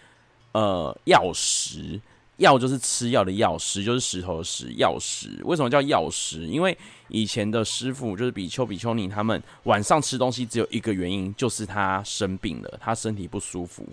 [0.52, 2.00] 呃药食。
[2.38, 5.39] 药就是吃药的药，食就是石头的石，药食。
[5.43, 6.48] 为什么叫药食？
[6.48, 6.76] 因为
[7.08, 13.88] 以前的师傅就是比丘、比丘尼，他们晚上吃东西只有一个原因，就是他生病了，他身体不舒服，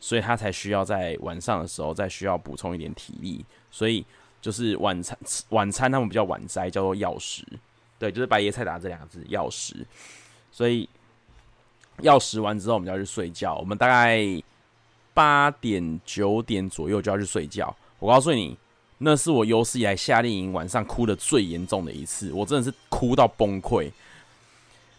[0.00, 4.04] 所以他才需要在晚上的时候再需要补充一点体力，所以
[4.40, 5.16] 就是晚餐
[5.50, 7.46] 晚餐他们比较晚斋，叫做药食。
[8.00, 9.86] 对，就是白叶菜打这两个字，药食。
[10.50, 10.88] 所以
[12.00, 13.54] 药食完之后，我们就要去睡觉。
[13.54, 14.42] 我们大概。
[15.16, 17.74] 八点九点左右就要去睡觉。
[17.98, 18.54] 我告诉你，
[18.98, 22.30] 那是我有史以来夏令营晚上哭的最严重的一次。
[22.34, 23.90] 我真的是哭到崩溃。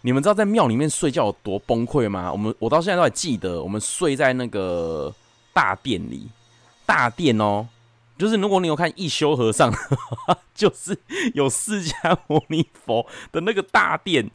[0.01, 2.31] 你们知道在庙里面睡觉有多崩溃吗？
[2.31, 5.13] 我们我到现在都还记得，我们睡在那个
[5.53, 6.27] 大殿里，
[6.83, 7.67] 大殿哦，
[8.17, 9.71] 就是如果你有看一休和尚，
[10.55, 10.97] 就是
[11.35, 14.31] 有释迦牟尼佛的那个大殿，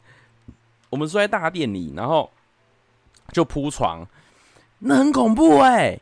[0.89, 2.31] 我们睡在大殿里，然后
[3.33, 4.07] 就铺床，
[4.85, 5.99] 那很恐怖哎、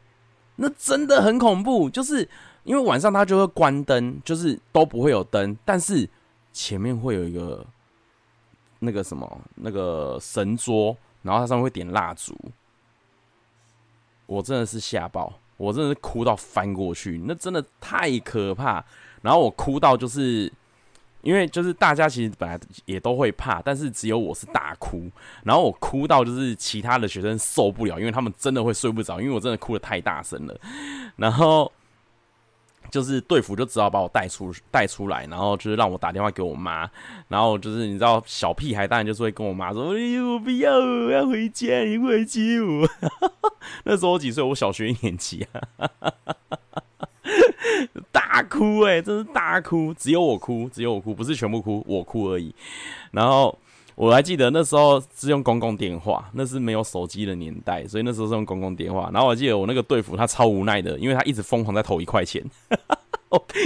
[0.56, 2.28] 那真的很恐怖，就是
[2.63, 6.10] 因为晚上它就会关灯，就是都不会有灯，但是
[6.52, 7.65] 前面会有一个
[8.80, 12.36] 那个什么那个神桌，然后它上面会点蜡烛，
[14.26, 15.34] 我真的是吓爆。
[15.58, 18.84] 我真的是哭到翻过去，那真的太可怕。
[19.22, 20.52] 然后我哭到就是，
[21.22, 25.10] 因为就是大家其实本来也都会怕，但是只有我是大哭。
[25.44, 30.60] 然后我哭到就是其他的学生受不了，因为他们真的会睡不着，因为我真的哭得太大声了。
[31.16, 31.72] 然后。
[32.90, 36.90] 就是队服就只好把我带出带出来，然后就是让我打电话给我妈，
[37.30, 42.86] 然后就是你知道小屁孩当然就是会跟我妈说：“哎，我不要，我要回家，你回接我。”
[43.86, 44.44] 那时候我几岁？
[44.44, 45.90] 我小学一年级啊，
[48.12, 52.54] 大哭哎、真是大哭，只有我哭，只有我哭，不是全部哭，我哭而已。
[53.12, 53.58] 然后。
[53.94, 59.12] 我还记得那时候是用公共电话，那是没有手机的年代，所以那时候是用公共电话。
[59.13, 62.41] 然后我记得我那个队服他超无奈的，因为他一直疯狂在投一块钱，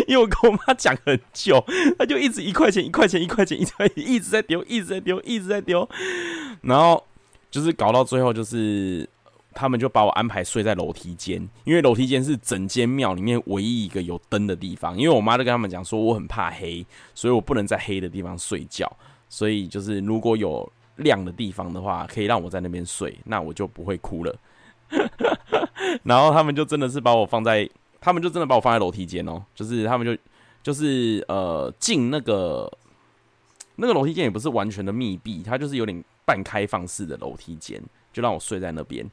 [0.08, 1.64] 因为我跟我妈讲很久，
[1.98, 5.88] 他就一直一块钱一块钱一块钱一块一直在丢，一直在丢，一直在丢。
[6.64, 7.02] 然后
[7.50, 9.08] 就是搞到最后，就是
[9.56, 14.98] 他们就把我安排睡在楼梯间，因为楼梯间是整间庙里面唯一一个有灯的地方。
[14.98, 18.92] 因为我妈就跟他们讲说，我很怕黑，所以我不能在黑的地方睡觉。
[19.30, 24.36] 所以就是如果有亮的地方的话，可以让我在那边睡，那我就不会哭了。
[26.04, 27.68] 然后他们就真的是把我放在，
[28.02, 30.22] 他们就真的把我放在楼梯间哦，就是他们就
[30.62, 32.70] 就是呃进那个
[33.78, 39.10] 那个楼梯间也不是完全的密闭，它就是有点半开放式的楼梯间，就让我睡在那边。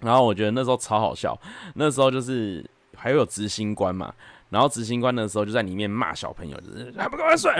[0.00, 1.38] 然后我觉得那时候超好笑，
[1.74, 4.12] 那时候就是还有执行官嘛。
[4.48, 7.50] 然后执行官的时候就在里面骂小朋友，就是还不赶快睡，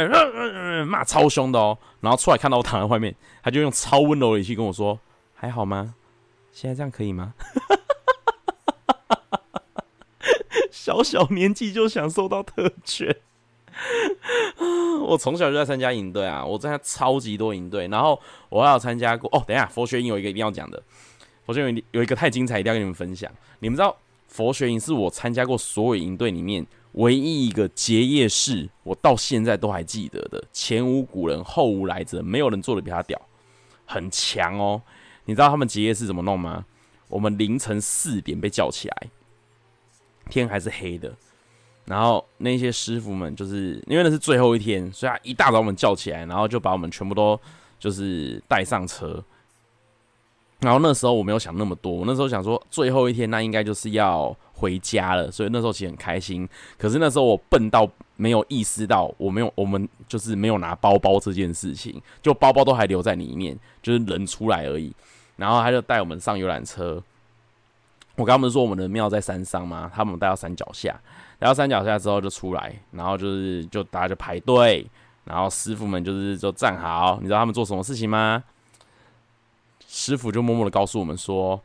[0.85, 1.77] 骂超凶的哦。
[2.01, 4.99] 然后出来看到我躺在外面，他就用超温柔的语气跟我说
[5.35, 5.97] ：“还好吗？
[6.53, 7.35] 现在这样可以吗？”
[10.71, 13.17] 小小年纪就想受到特权。
[15.05, 17.89] 我从小就在参加营队啊，我参加超级多营队。
[17.89, 20.81] 然后我还有参加过哦，等一下佛学营有一个一定要讲的，
[21.47, 23.31] 佛学营有一个太精彩，一定要跟你们分享。
[23.61, 23.97] 你们知道？
[24.29, 30.43] 佛学营是我参加过所有营队里面唯一一个结业式，我到现在都还记得的。
[30.53, 33.19] 前无古人，后无来者，没有人做的比他屌，
[33.87, 34.83] 很强哦。
[35.25, 36.67] 你知道他们结业式怎么弄吗？
[37.09, 39.09] 我们凌晨四点被叫起来，
[40.29, 41.15] 天还是黑的，
[41.85, 47.41] 然后那些师傅们就是因为那是最后一天，所以他一大早我们叫起来，然后就把我们全部都
[47.79, 49.25] 就是带上车。
[50.61, 56.49] 然后那时候我没有想那么多，我那时候想说最后一天那应该就是要回家了，所以那时候其实很开心。
[56.79, 64.95] 可是那时候我笨到没有意识到我没有我们就是没有拿包包这件事情，就包包都还留在里面，就是人出来而已。
[65.37, 67.03] 然后他就带我们上游览车。
[68.17, 69.91] 我刚刚不是说我们的庙在山上吗？
[69.95, 70.99] 他们带到山脚下，
[71.39, 74.87] 带到山脚下之后就出来，然后就是就大家就排队，
[75.25, 77.19] 然后师傅们就是就站好。
[77.21, 78.43] 你知道他们做什么事情吗？
[79.89, 81.63] 师傅就默默的告诉我们说：“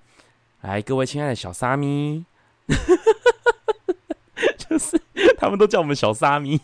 [0.61, 2.23] 来，各位亲爱的小沙弥，
[4.57, 5.01] 就是
[5.37, 6.59] 他们都叫我们小沙弥。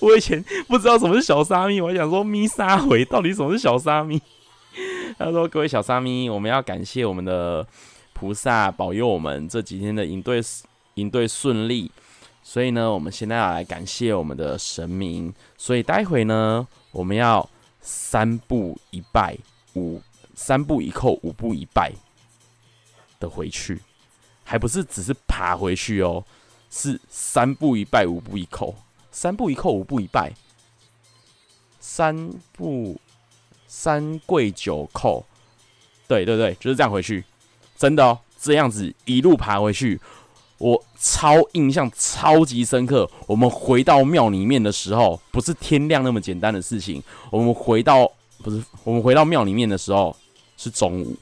[0.00, 4.20] 我以前不知道什么是小沙弥，我还想说弥沙回到底什么是小沙弥？
[5.18, 7.66] 他说：各位小沙弥，我们要感谢我们的
[8.12, 10.42] 菩萨保佑我们这几天的营队
[10.94, 11.90] 营队顺利，
[12.42, 15.32] 所以呢，我们现在要来感谢我们的神明。
[15.56, 17.48] 所以待会呢，我们要
[17.80, 19.38] 三步一拜
[19.76, 20.00] 五。”
[20.36, 21.90] 三步一叩，五步一拜
[23.18, 23.80] 的回去，
[24.44, 26.22] 还不是只是爬回去哦，
[26.70, 28.74] 是三步一拜，五步一叩，
[29.10, 30.34] 三步一叩，五步一拜，
[31.80, 33.00] 三步
[33.66, 35.24] 三跪九叩，
[36.06, 37.24] 对对对，就是这样回去，
[37.78, 39.98] 真的哦，这样子一路爬回去，
[40.58, 43.10] 我超印象超级深刻。
[43.26, 48.06] 我们回到庙里面的时候，不是天亮那么简单的事情，我们回到
[48.42, 50.14] 不是我们回到庙里面的时候。
[50.56, 51.16] 是中午，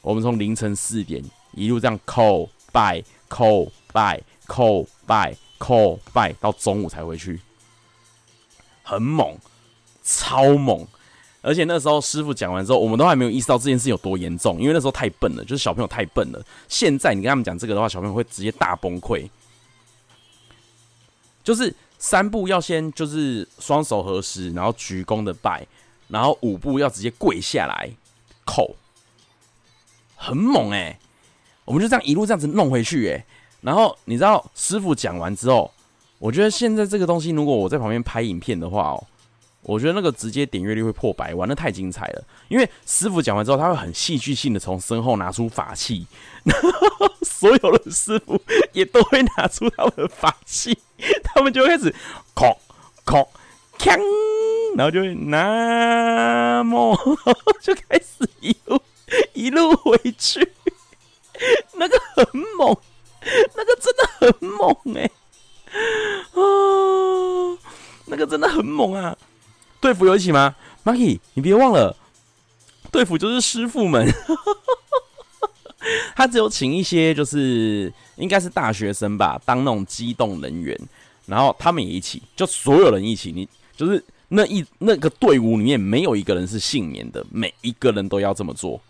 [0.00, 1.22] 我们从凌晨四点
[1.52, 7.40] 一路这样叩拜、叩拜、叩拜、叩拜，到中午才回去，
[8.82, 9.36] 很猛，
[10.02, 10.86] 超猛！
[11.40, 16.44] 而且那时候师傅讲完之后，我们都还没有意识到这件事有多严重，因为那时候太笨了，就是小朋友太笨了。
[16.68, 19.28] 现在你跟他们讲这个的话，小朋友会直接大崩溃。
[21.44, 25.66] 就是三步要先就是双手合十，然后鞠躬的拜，
[26.08, 27.90] 然后五步要直接跪下来。
[28.48, 28.76] 口。
[30.16, 30.98] 很猛哎、
[31.64, 33.24] 我们就这样一路这样子弄回去哎、
[33.60, 35.70] 然后你知道师傅讲完之后，
[36.18, 39.06] 我觉得现在这个东西，如果我在旁边拍影片的话哦，
[39.62, 42.24] 我觉得那个直接点阅率会破百玩的太精彩了。
[42.48, 46.04] 因为师傅讲完之后，他会很戏剧性的从身后拿出法器，
[46.42, 48.40] 然 后所有的师傅
[48.72, 50.76] 也都会拿出他们的法器，
[51.22, 51.94] 他们就会开始
[52.34, 52.56] 哐
[53.06, 53.24] 哐
[53.78, 53.96] 锵，
[54.76, 56.96] 然后就会那么
[57.60, 58.80] 就开始一路
[59.32, 60.46] 一路回去，
[61.74, 62.76] 那个很猛，
[63.54, 65.10] 那个真的很猛哎、欸。
[66.32, 67.58] 哦，
[68.06, 69.16] 那个真的很猛啊！
[69.80, 71.94] 队服有一起吗？Marky，你别忘了，
[72.90, 74.06] 队辅就是师傅们。
[76.16, 80.76] 他只有请一些，就是应该是大学生吧，当那种机动人员，
[81.26, 83.30] 然后他们也一起，就所有人一起。
[83.30, 88.80] 你就是那一那个队伍里面没有一个人是幸免的，每一个人都要这么做。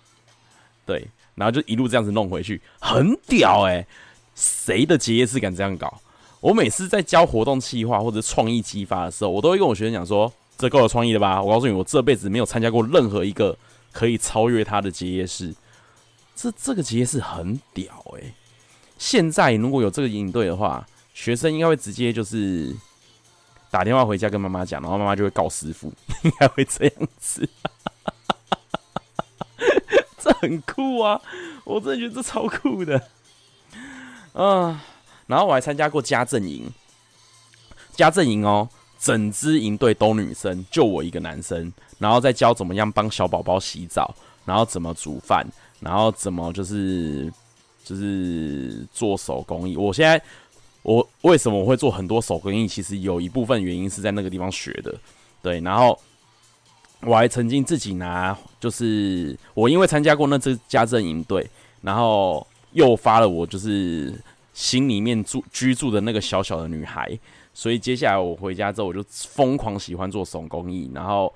[0.84, 3.86] 对，然后就一路这样子弄回去，很屌哎、
[4.34, 6.00] 谁的结业式敢这样搞？
[6.40, 13.56] 我每次在教活动企划或者创意激发的时候，我都会跟我学生讲说：“这够有创意的吧？”我告诉你，我这辈子没有参加过任何一个
[13.92, 15.54] 可以超越他的结业式。
[16.34, 18.32] 这这个结业式很屌诶、
[18.98, 22.74] 现在如果有这个营队的话，学生应该会直接就是
[23.70, 25.92] 打电话回家跟妈妈讲，然后妈妈就会告师傅，
[26.24, 27.48] 应该会这样子。
[30.18, 31.20] 这很酷啊！
[31.64, 33.02] 我真的觉得这超酷的。
[34.32, 34.84] 啊。
[35.26, 36.66] 然后我还参加过家政营，
[37.92, 38.66] 家政营哦，
[38.98, 44.14] 整支营队都女生，就我一个男生，然后再教怎么样帮小宝宝洗澡，
[44.46, 45.46] 然后怎么煮饭，
[45.80, 47.30] 然后怎么就是
[47.84, 49.76] 就是做手工艺。
[49.76, 50.18] 我现在
[50.82, 52.66] 我为什么我会做很多手工艺？
[52.66, 54.94] 其实有一部分原因是在那个地方学的，
[55.42, 55.60] 对。
[55.60, 55.98] 然后
[57.02, 61.48] 我还曾经自己拿，就是我因为参加过那支家政营队，
[61.82, 64.14] 然后诱发了我就是。
[64.54, 67.16] 心里面住居住的那个小小的女孩，
[67.54, 70.90] 所以接下来我回家之后，我就疯狂喜欢做手工艺。
[70.92, 71.32] 然后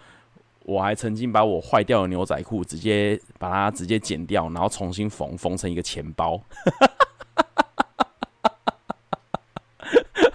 [0.64, 6.36] 我还曾经把我坏掉的牛仔裤直接把它直接剪掉，然后重新缝，缝成一个钱包，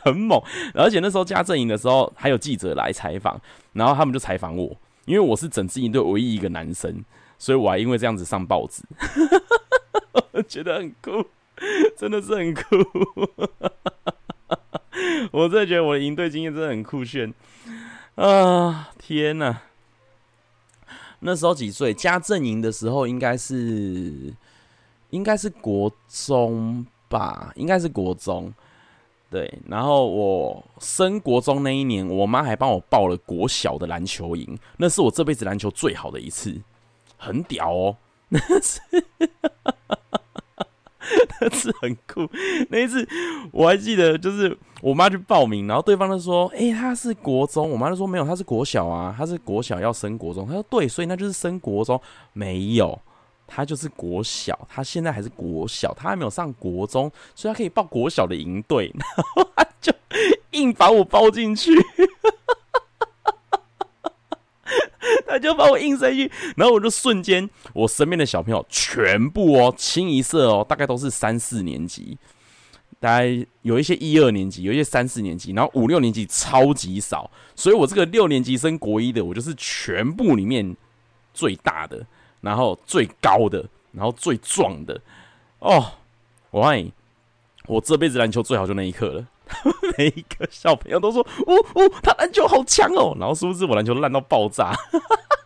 [0.08, 0.41] 很猛。
[0.74, 3.39] 而且那时候加阵营的时候，还有记者来采访，
[3.74, 7.03] 然后他们就采访我，因为我是整支营队唯一一个男生，
[7.38, 8.84] 所以我还因为这样子上报纸，
[10.47, 11.26] 觉得很酷。
[11.97, 12.62] 真的是很酷，
[15.34, 17.34] 我真的觉得我的营队经验真的很酷炫
[18.14, 18.91] 啊！
[18.99, 19.64] 天哪，
[21.22, 21.95] 那时候几岁？
[21.95, 24.32] 加阵营的时候应该是
[25.10, 28.53] 应该是国中吧，应该是国中。
[29.30, 36.61] 对，然后我升国中那一年，我妈还帮我报了国小的篮球营，那是我这辈子篮球最好的一次，
[37.17, 37.97] 很屌哦！
[38.30, 38.80] 那是。
[41.39, 42.30] 那次很酷，
[42.69, 43.07] 那一次
[43.51, 51.99] 我还记得，就是我妈去报名，然后对方就说：“哎、欸，他是国中。”我妈就说：“没有，他是国小啊，他是国小要升国中。”他说：“对，所以那就是升国中。”
[52.34, 52.99] 没有，
[53.48, 59.91] 他就是国小，他现在还是国小，他还没有上国中，所以他可以报国小的营队， 然后他就
[60.52, 61.72] 硬把我包进去。
[65.26, 72.18] 他就把我硬塞进去，然后我就瞬间，我身边的小朋友全部哦，清一色哦，大概都是三四年级，
[73.00, 80.76] 大概有一些一二年级，有一些三四年级，然后五六年级超级少，所以我这个六年级升国一的，我就是全部里面
[81.34, 82.06] 最大的，
[82.42, 85.00] 然后最高的，然后最壮的
[85.60, 85.94] 哦。
[86.50, 86.94] 我爱你
[87.66, 89.26] 我这辈子篮球最好就那一刻了。
[89.98, 94.76] 每一个小朋友都说：“哦哦，他篮球好强哦！”然后是不是我篮球烂到爆炸？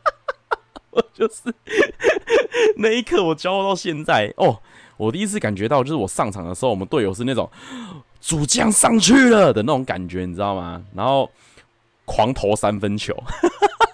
[0.90, 1.54] 我就是
[2.78, 4.60] 那一刻，我骄傲到现在哦。
[4.98, 7.50] 我第一次感觉到，就是我上场的时候，我们队友是那种
[8.20, 10.84] 主将上去了的那种感觉，你知道吗？
[10.96, 11.30] 然后
[12.06, 13.16] 狂投三分球，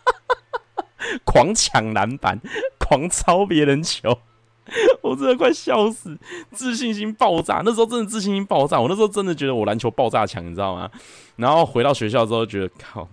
[1.23, 2.39] 狂抢篮板，
[2.87, 4.19] 狂抄别人球。
[5.01, 6.17] 我真的快笑死，
[6.51, 7.61] 自信心爆炸。
[7.63, 10.91] 那时候真的自信心爆炸，我那时候真的觉得我篮球爆炸强，你知道吗？
[11.37, 13.07] 然后回到学校之后，觉得靠，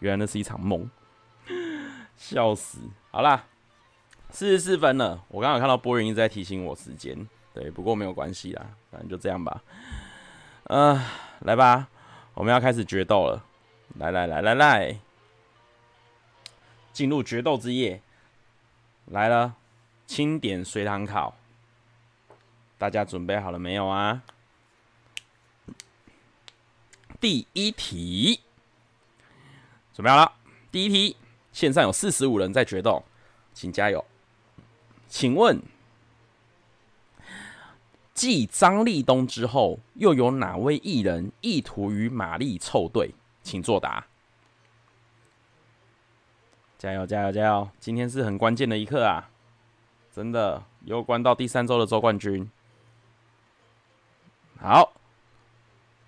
[0.00, 0.90] 原来那是一场梦，
[2.16, 2.80] 笑死。
[3.10, 3.44] 好啦，
[4.30, 5.22] 四十四分了。
[5.28, 9.62] 我刚刚看到波云一直在提醒我时间，对，不过没有关系啦，反正就这样吧。
[10.64, 11.04] 嗯、呃，
[11.40, 11.88] 来吧，
[12.34, 13.42] 我们要开始决斗了。
[13.98, 15.00] 来来来来来，
[16.92, 18.02] 进入决斗之夜，
[19.10, 19.56] 来了。
[20.06, 21.36] 清点随堂考，
[22.76, 24.22] 大家准备好了没有啊？
[27.20, 28.40] 第一题，
[29.94, 30.32] 准备好了。
[30.72, 31.16] 第一题，
[31.52, 33.04] 线上有四十五人在决斗，
[33.54, 34.04] 请加油。
[35.06, 35.62] 请问，
[38.12, 43.14] 继张立东之后，又有哪位艺人意图与玛丽凑对？
[43.44, 44.08] 请作答。
[46.80, 47.68] 加油加油加油！
[47.78, 49.28] 今天是很关键的一刻啊，
[50.10, 52.50] 真的攸关到第三周的周冠军。
[54.58, 54.90] 好，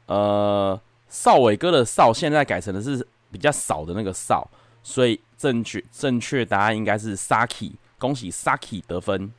[0.07, 4.49] 呃，少伟哥的少现在改成的是比较少的那个少，
[4.83, 9.31] 所以正确正确答案应该是 Saki，恭喜 Saki 得分。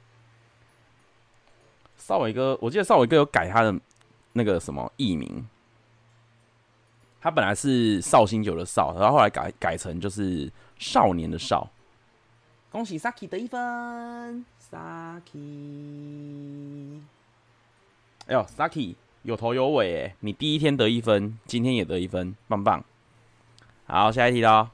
[1.98, 3.76] 少伟哥，我记得少伟哥有改他的
[4.34, 5.48] 那个什么艺名。
[7.20, 11.70] 他本来是绍兴酒的绍，然后后来改改成就是少年的少。
[12.72, 15.32] 恭喜 Saki 得一分，Saki。
[18.28, 22.84] 哎呦，Saki 有头有尾哎，你第一天得一分，今天也得一分，棒棒。
[23.86, 24.70] 好，下一题喽。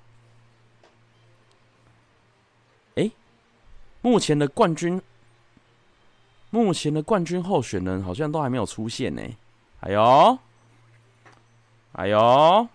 [2.95, 3.11] 哎，
[4.01, 5.01] 目前的冠军，
[6.49, 9.21] 目前的冠军候选人好像都还没有出现呢。
[9.81, 10.39] 哎呦。
[11.93, 12.67] 哎呦，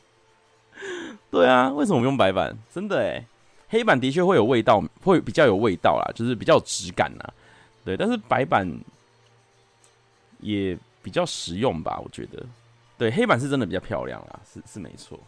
[1.30, 2.56] 对啊，为什么不用白板？
[2.72, 3.24] 真的哎，
[3.68, 7.24] 黑板的确会有味道，会比较有味道啦，就是比较有质感呐。
[7.84, 8.68] 对，但是白板
[10.40, 12.44] 也比较实用吧，我觉得。
[12.98, 15.18] 对，黑板是真的比较漂亮啊，是是没错。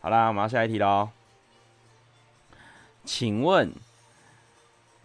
[0.00, 1.08] 好啦，我们要下一题喽。
[3.04, 3.70] 请问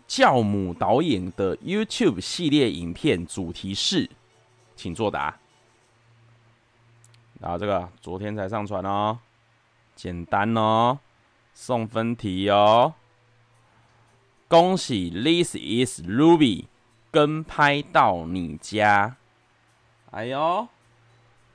[0.10, 4.10] 教母导演的 YouTube 系列影片主题是？
[4.76, 5.38] 请作答。
[7.40, 9.20] 然后这个昨天才上传哦，
[9.96, 10.98] 简单哦，
[11.54, 12.96] 送分题哦。
[14.48, 16.66] 恭喜 This is Ruby
[17.12, 19.16] 跟拍到你家。
[20.10, 20.68] 哎呦！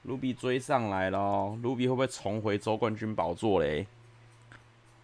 [0.05, 3.89] 卢比追上来了，卢比会不会重回周冠军宝座嘞？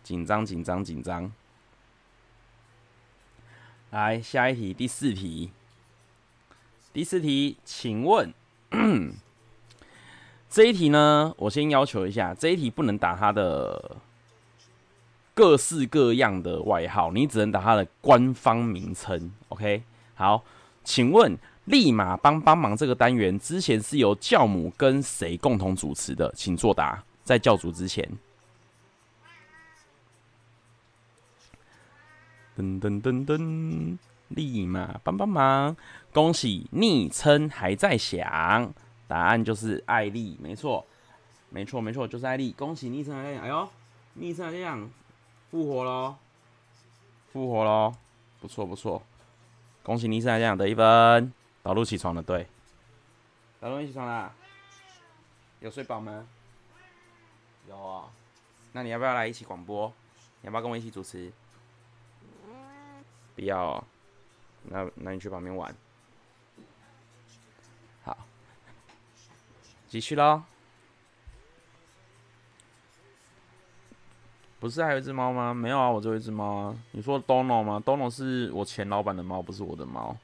[0.04, 1.32] 紧张紧张紧张！
[3.90, 5.50] 来下一题，第四题。
[6.92, 8.32] 第四题，请问
[10.48, 11.34] 这一题呢？
[11.36, 13.96] 我先要求一下，这一题不能打他的
[15.34, 19.32] 各式各样的外号，你只能打他的官方名称。
[19.48, 19.82] OK，
[20.14, 20.42] 好，
[20.84, 21.38] 请问。
[21.66, 22.76] 立马帮帮忙！
[22.76, 26.32] 这个单元之前是由教母跟谁共同主持的？
[26.34, 27.00] 请作答。
[27.22, 28.10] 在教主之前，
[32.60, 33.98] 噔噔噔噔，
[34.28, 35.74] 立马帮帮忙！
[36.12, 38.72] 恭喜昵称还在想，
[39.08, 40.86] 答案就是艾丽，没错，
[41.48, 42.52] 没错，没错，就是艾丽。
[42.52, 43.68] 恭喜昵称还在想，哎呦，
[44.14, 44.90] 昵称还在想，
[45.50, 46.16] 复活喽，
[47.32, 47.94] 复活喽，
[48.40, 49.02] 不错不错，
[49.82, 51.32] 恭喜昵称还在想得一分。
[51.62, 52.46] 导入起床了，对。
[53.58, 54.32] 导入起床啦，
[55.60, 56.26] 有睡饱吗？
[57.68, 58.10] 有啊、
[58.72, 59.92] 那你要不要来一起广播？
[60.40, 61.30] 你要不要跟我一起主持？
[63.46, 63.82] 要、
[64.64, 65.74] 那那你去旁边玩。
[68.02, 68.16] 好，
[69.88, 70.42] 继续喽。
[74.58, 75.54] 不是还有一只猫吗？
[75.54, 76.76] 没有啊，我只有一只猫。
[76.90, 80.14] 你说 Dono 吗？Dono 是我前老板的猫，不是我的猫。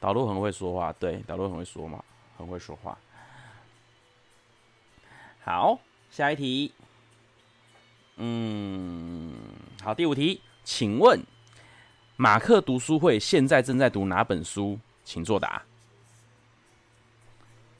[0.00, 2.04] 导路很会说话，对，导路很会说嘛，
[2.36, 2.98] 很会说话。
[5.44, 5.78] 好，
[6.10, 6.72] 下一题。
[8.16, 9.36] 嗯，
[9.84, 11.22] 好，第五题，请问
[12.16, 14.78] 马克读书会现在正在读哪本书？
[15.04, 15.62] 请作答。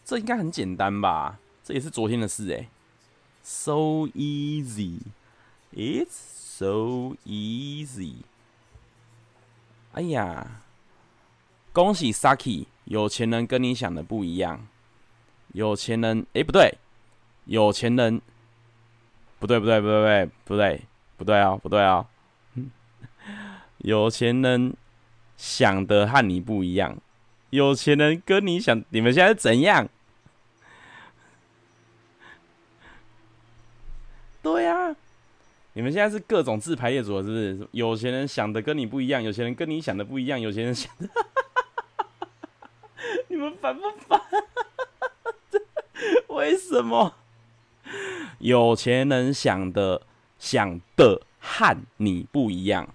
[0.04, 1.38] 这应该很简单吧？
[1.64, 2.68] 这也是昨天的事哎。
[3.42, 5.00] So easy,
[5.72, 8.16] it's so easy。
[9.92, 10.62] 哎呀。
[11.72, 14.66] 恭喜 Saki，有钱人跟你想的不一样。
[15.48, 16.72] 有钱人，哎、欸，不对，
[17.44, 18.22] 有钱人
[19.38, 20.82] 不对不对不对不对不对
[21.18, 22.06] 不对哦不对哦，
[23.86, 24.74] 有钱人
[25.36, 26.98] 想的和你不一样，
[27.50, 29.88] 有钱人跟你想，你们现在怎样？
[34.42, 34.96] 对呀、
[35.74, 37.68] 你们现在是各种自排列组，是不是？
[37.70, 41.08] 有钱人想的跟你不一样，有钱人跟你想的不一样，有钱人想的，
[43.30, 44.20] 你们烦不烦？
[46.30, 47.14] 为什么？
[48.40, 50.02] 有钱人想的
[50.40, 52.88] 想的和你不一样，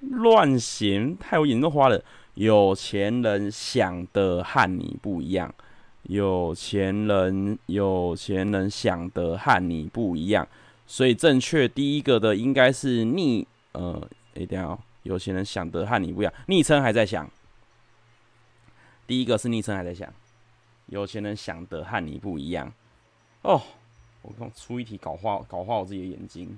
[0.00, 2.02] 乱行太有眼睛花了。
[2.34, 5.54] 有钱人想的和你不一样。
[6.02, 10.46] 有钱人，有钱人想的和你不一样，
[10.86, 17.28] 所以正确第一个的应该是逆，呃，一定要有钱人想的和你不一样，昵称还在想，
[19.04, 20.08] 第一个是昵称还在想，
[20.86, 22.72] 有钱人想的和你不一样，
[23.42, 23.60] 哦，
[24.22, 26.56] 我刚出一题搞花搞花我自己的眼睛，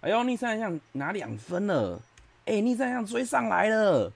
[0.00, 2.02] 哎呦，昵称还想拿两分了，
[2.44, 4.12] 哎、欸，昵称还想追上来了，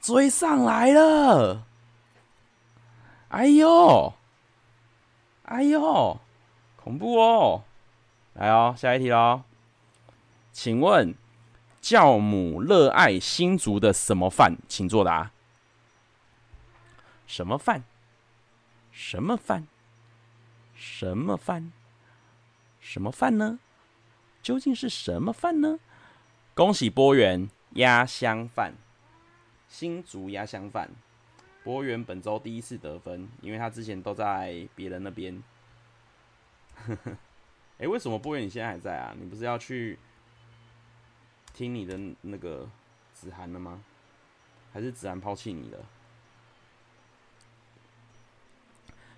[0.00, 1.66] 追上来了。
[3.28, 4.12] 哎呦，
[5.44, 6.20] 哎呦，
[6.76, 7.64] 恐怖哦！
[8.34, 9.42] 来哦，下一题喽。
[10.52, 11.14] 请问
[11.80, 14.56] 教母热爱新竹的什么饭？
[14.68, 15.30] 请作答。
[17.26, 17.82] 什么饭？
[18.92, 19.66] 什么饭？
[20.74, 21.72] 什么饭？
[22.78, 23.58] 什么饭呢？
[24.42, 25.78] 究竟是什么饭呢？
[26.54, 28.74] 恭喜波元鸭香饭，
[29.68, 30.90] 新竹鸭香饭。
[31.64, 35.42] 波源本周第一次得分，因为他之前都在别人那边。
[37.78, 39.14] 哎，为什么波源你现在还在啊？
[39.18, 39.98] 你不是要去
[41.54, 42.68] 听你的那个
[43.14, 43.82] 子涵了吗？
[44.74, 45.78] 还是子涵抛弃你了？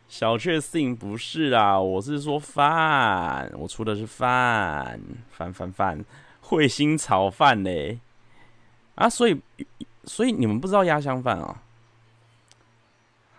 [0.06, 6.04] 小确幸不是啊，我是说饭，我出的是饭，饭饭饭，
[6.44, 7.98] 彗星炒饭嘞。
[8.94, 9.40] 啊，所以
[10.04, 11.56] 所以你们不知道鸭香饭哦？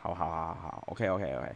[0.02, 1.56] 好好好好，OK OK OK。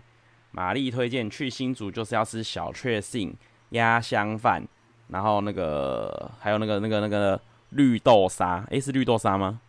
[0.51, 3.35] 玛丽推荐去新竹就是要吃小确幸
[3.69, 4.63] 鸭香饭，
[5.09, 7.39] 然后那个还有那个那个那个
[7.69, 9.59] 绿豆沙，诶，是绿豆沙吗？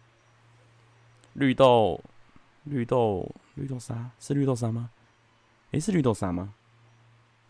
[1.35, 2.01] 绿豆
[2.65, 4.91] 绿豆绿豆沙是绿豆沙吗？
[5.73, 6.55] 诶，是绿豆沙吗？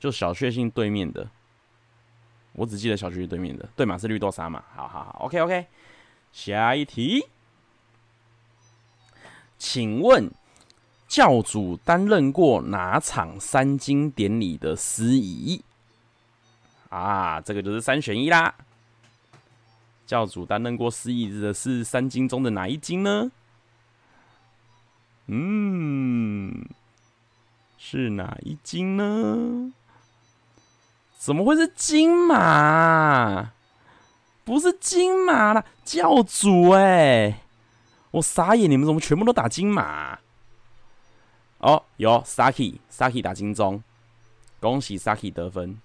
[0.01, 1.29] 就小确幸对面的，
[2.53, 3.97] 我只记得小确幸对面的，对嘛？
[3.97, 4.63] 是绿豆沙嘛？
[4.75, 5.67] 好好好，OK OK。
[6.33, 7.27] 下一题，
[9.59, 10.31] 请问。
[11.09, 15.61] 教主担任过哪场三金典礼的司仪？
[16.89, 18.55] 啊，这个就是三选一啦。
[20.07, 23.33] 教主担任过司仪的是三经中的哪一经呢？
[25.27, 26.65] 嗯，
[27.77, 29.73] 是哪一经呢？
[31.21, 33.51] 怎么会是金马？
[34.43, 37.43] 不是金马啦，教主哎、
[38.13, 40.19] 我傻眼，你们怎么全部都打金马？
[41.59, 43.83] 哦，有 Saki，Saki 打金钟，
[44.61, 45.79] 恭喜 Saki 得分，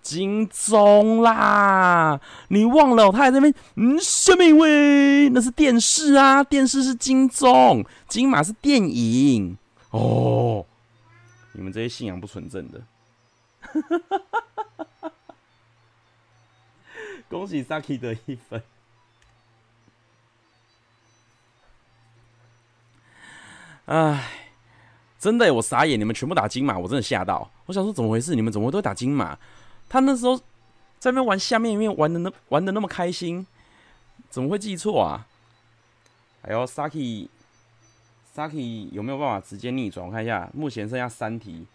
[0.00, 2.18] 金钟啦！
[2.48, 9.58] 你忘了他还在那边，嗯，下面一位那是电视啊，电视是金钟，金马是电影
[9.90, 10.64] 哦。
[11.52, 12.80] 你们这些信仰不纯正的，
[17.32, 18.62] 恭喜 Saki 得一分，
[23.86, 24.28] 唉。
[25.18, 25.98] 真的，我傻眼！
[25.98, 27.48] 你们全部打金马，我真的吓到。
[27.66, 28.34] 我想说，怎么回事？
[28.34, 29.38] 你们怎么会都打金马？
[29.88, 30.36] 他那时候
[30.98, 33.46] 在那边玩下面一面玩的那玩的那么开心，
[34.28, 35.28] 怎么会记错啊？
[36.42, 37.28] 还有 Saki，Saki
[38.90, 40.04] 有没有办法直接逆转？
[40.04, 41.66] 我看一下，目前剩下三题，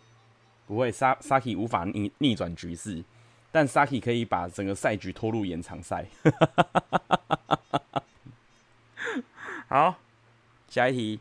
[0.67, 3.01] 不会，Saki 无法逆逆转局势，
[3.57, 6.05] 但 Saki 可以把整个赛局拖入延长赛。
[9.67, 9.95] 好，
[10.69, 11.19] 下一题，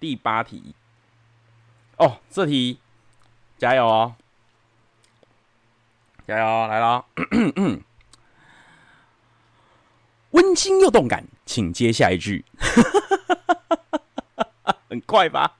[0.00, 0.74] 第八题。
[1.98, 2.78] 哦，这题
[3.58, 4.14] 加油哦！
[6.26, 7.04] 加油哦，来了，
[10.32, 12.46] 温馨又动感，请接下一句。
[14.88, 15.58] 很快吧？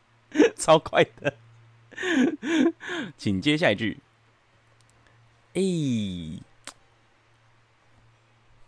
[0.56, 1.34] 超快的，
[3.18, 3.98] 请接下一句。
[5.58, 6.42] 哎，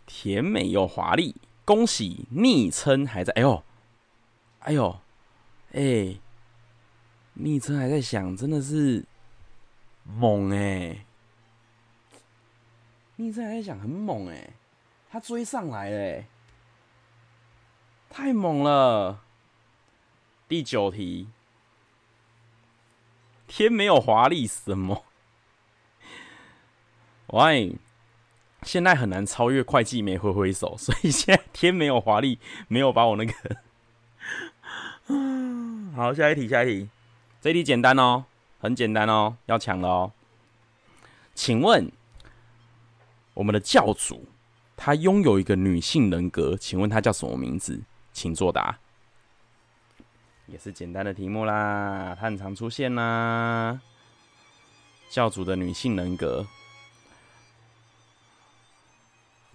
[0.05, 3.31] 甜美又华丽，恭喜昵称还在。
[3.33, 3.63] 哎呦，
[4.59, 4.99] 哎呦，
[5.71, 6.17] 哎。
[7.33, 9.05] 昵称还在想，真的是
[10.03, 11.05] 猛哎、欸！
[13.15, 14.53] 昵称还在想，很猛哎、
[15.09, 16.27] 他追上来了、欸，
[18.09, 19.21] 太猛了！
[20.49, 21.29] 第九题，
[23.47, 25.05] 天没有华丽什么？
[27.31, 27.75] 喂，
[28.63, 33.33] 现在很难超越会计没挥挥手， 所以现在天没有华丽，没有把我那个。
[35.95, 36.89] 好，下一题，下一题，
[37.41, 38.25] 这一题简单哦，
[38.59, 40.11] 很简单哦，要抢了哦。
[41.33, 41.89] 请问
[43.33, 44.27] 我们的教主，
[44.75, 47.81] 他拥有一个女性人格，请问他叫什么名字？
[48.11, 48.77] 请作答。
[50.47, 53.79] 也是简单的题目啦，他很常出现啦。
[55.09, 56.45] 教主的女性人格，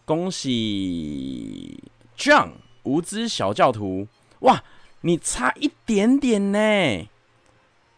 [0.07, 1.83] 恭喜
[2.17, 2.53] John
[2.85, 4.07] 无知小教徒，
[4.41, 4.63] 哇，
[5.01, 7.09] 你差一点点呢！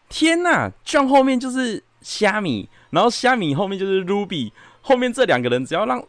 [0.09, 4.51] 天哪，John 后面就是虾米，然后虾米后面就是 Ruby，
[4.81, 6.03] 后面这两个人只要让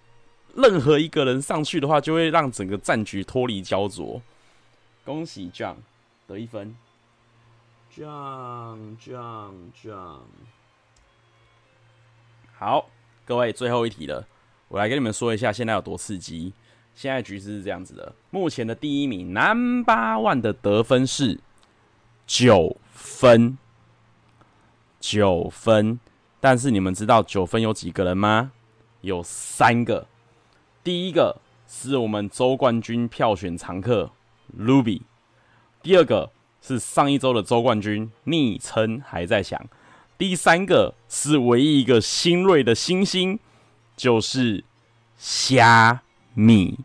[0.54, 4.22] 任何一个人上去的话，就会让整个战局脱离焦灼。
[5.04, 5.76] 恭喜 John
[6.26, 6.74] 得一分
[7.94, 10.20] ，John John John。
[12.56, 12.88] 好，
[13.26, 14.26] 各位最后一题了，
[14.70, 16.52] 我来跟你们说一下现在有多刺激。
[16.94, 21.40] 现在局势是这样子的，目前的第一名 Number One 的得分是
[22.24, 23.58] 九分，
[25.00, 25.98] 九分。
[26.38, 28.52] 但是你们知道九分有几个人吗？
[29.00, 30.06] 有三个。
[30.84, 34.12] 第一个是我们周冠军票选常客。
[34.56, 35.02] Ruby，
[35.82, 36.30] 第二个
[36.62, 39.60] 是上一周的周冠军，昵称还在想。
[40.16, 43.38] 第三个是唯一一个新锐的星星，
[44.00, 44.64] 就是
[45.18, 46.00] 虾
[46.32, 46.78] 米。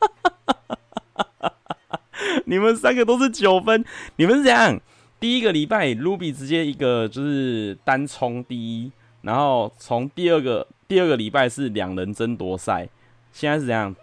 [2.44, 3.82] 你们三个都是九分，
[4.16, 4.78] 你们是怎样？
[5.18, 8.92] 第一个礼拜，Ruby 直接一个就是单冲第一，
[9.22, 12.90] 然后从第二个第二个礼拜是两人争夺赛，
[13.32, 13.96] 现在是怎样？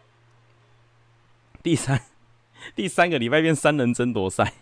[1.61, 2.01] 第三。
[2.75, 4.53] 第三个礼拜变三人争夺赛，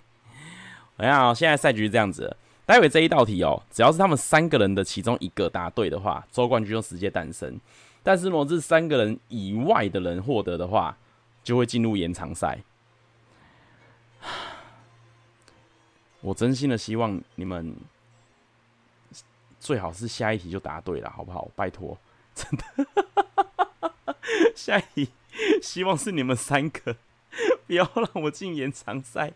[0.98, 2.36] 我看现在赛局是这样子。
[2.68, 7.57] 待会这一道题哦，只要是他们三个人的其中一个答对的话，周冠军就直接诞生。
[8.03, 10.97] 但是呢，这三个人以外的人获得的话，
[11.43, 12.59] 就会进入延长赛。
[16.20, 17.74] 我真心的希望你们
[19.61, 21.49] 最好是下一题就答对了，好不好？
[21.55, 21.97] 拜托，
[22.36, 22.86] 真的，
[24.53, 25.11] 下一题
[25.61, 26.97] 希望是你们三个。
[27.65, 29.32] 不要让我进延长赛，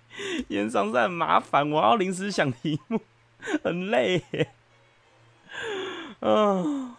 [0.50, 3.00] 延长赛很麻烦，我要临时想题目，
[3.64, 4.24] 很累。
[6.20, 6.96] 嗯，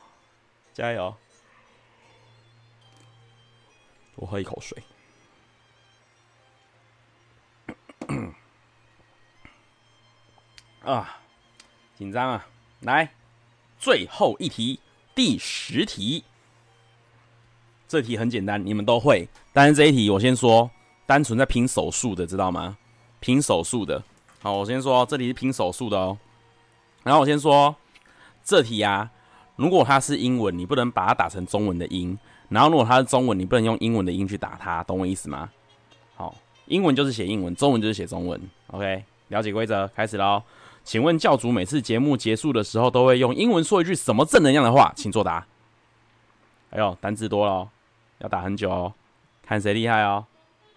[0.73, 1.15] 加油！
[4.17, 4.83] 我喝一口水。
[10.85, 11.21] 啊，
[11.97, 12.47] 紧张啊！
[12.81, 13.13] 来，
[13.79, 14.81] 最后一题，
[15.15, 16.25] 第十题。
[17.87, 19.29] 这题很简单，你们都会。
[19.53, 20.71] 但是这一题我先说。
[21.05, 22.79] 单纯在拼手速的，知道吗？
[23.21, 24.03] 拼手速的。
[24.41, 26.17] 好，我先说，这题是拼手速的哦。
[27.03, 27.75] 然后我先说，
[28.45, 29.11] 这题啊，
[29.57, 32.17] 如果它是英文，你不能把它打成中文的音；
[32.49, 35.51] 然后如果它是中文，你不能用英文的音去打它，懂我意思吗？
[36.15, 36.35] 好，
[36.67, 38.41] 英文就是写英文，中文就是写中文。
[38.69, 40.43] OK，了解规则，开始喽。
[40.85, 44.93] 请问教主每次节目结束的时候都会用英文说一句什么正能量的话？
[44.97, 45.47] 请作答。
[46.71, 47.69] 哎呦，单字多了，
[48.19, 48.93] 要打很久哦，
[49.45, 50.27] 看谁厉害哦。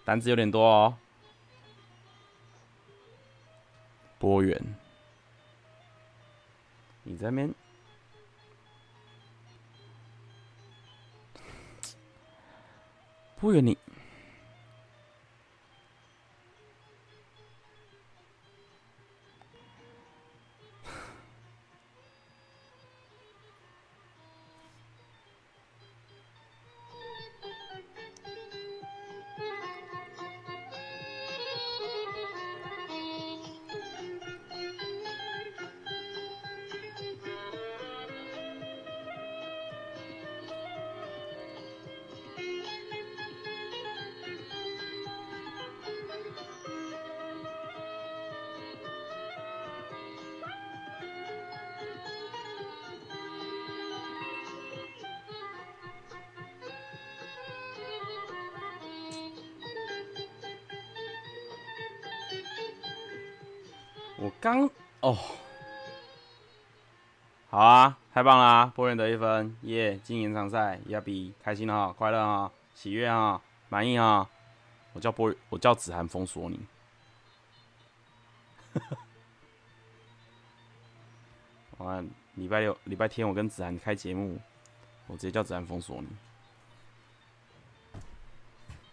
[0.04, 0.94] 单字有点多哦，
[4.18, 4.60] 波源，
[7.08, 7.54] 你在边，
[13.38, 13.78] 波源你。
[64.18, 65.18] 我刚哦，
[67.50, 69.98] 好啊，太棒了啊，波人得一分，耶！
[69.98, 74.28] 进延长赛，亚比开心啊，快乐啊，喜悦啊，满意啊。
[74.94, 76.66] 我叫波，我叫子涵封锁你。
[81.76, 84.40] 完，礼拜六、礼拜天我跟子涵开节目，
[85.08, 86.08] 我直接叫子涵封锁你。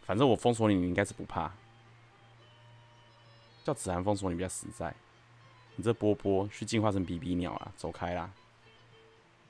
[0.06, 1.50] 反正我封锁你，你应该是不怕。
[3.64, 4.94] 叫子涵封锁你比较实在。
[5.76, 8.30] 你这波波去进化成比比鸟了，走开啦！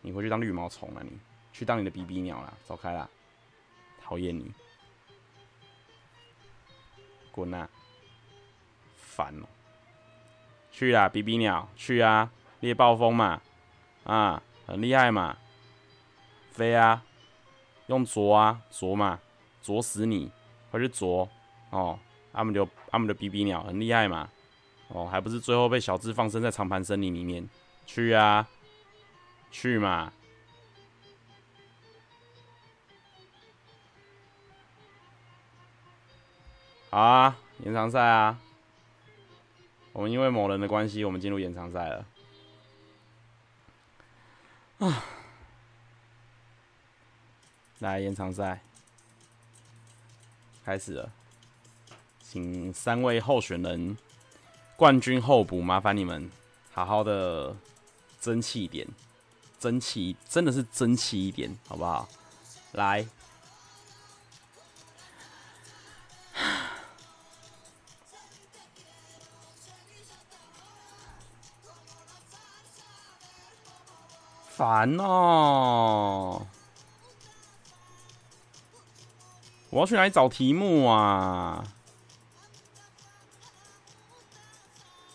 [0.01, 1.11] 你回去当绿毛虫了你。
[1.51, 3.07] 去当你的比比鸟啦，走开啦，
[4.01, 4.51] 讨厌你，
[7.31, 7.69] 滚呐，
[8.95, 9.45] 烦哦、
[10.71, 13.39] 去啦，比比鸟，去啊，猎暴风嘛，
[14.03, 15.37] 啊，很厉害嘛，
[16.49, 17.03] 飞啊，
[17.85, 19.19] 用啄啊，啄嘛，
[19.61, 20.31] 啄死你，
[20.71, 21.29] 快去啄。
[21.69, 21.99] 哦，
[22.31, 24.27] 他们就他们的比比鸟很厉害嘛，
[24.93, 27.49] 哦，还不是最后被小智放生在长盘森林里面，
[27.85, 28.47] 去啊，
[29.49, 30.13] 去嘛。
[36.91, 37.35] 好啊，
[37.65, 38.39] 延长赛啊！
[39.93, 42.05] 我们因为某人的关系，我们进入延长赛了。
[44.77, 45.03] 啊，
[47.79, 48.61] 来延长赛
[50.63, 51.11] 开始了，
[52.21, 53.97] 请三位候选人
[54.75, 56.29] 冠军候补，麻烦你们
[56.73, 57.55] 好好的
[58.19, 58.87] 争气一点，
[59.59, 62.07] 争气真的是争气一点，好不好？
[62.73, 63.07] 来。
[74.55, 76.45] 烦哦！
[79.71, 81.63] 我要去哪里找题目啊？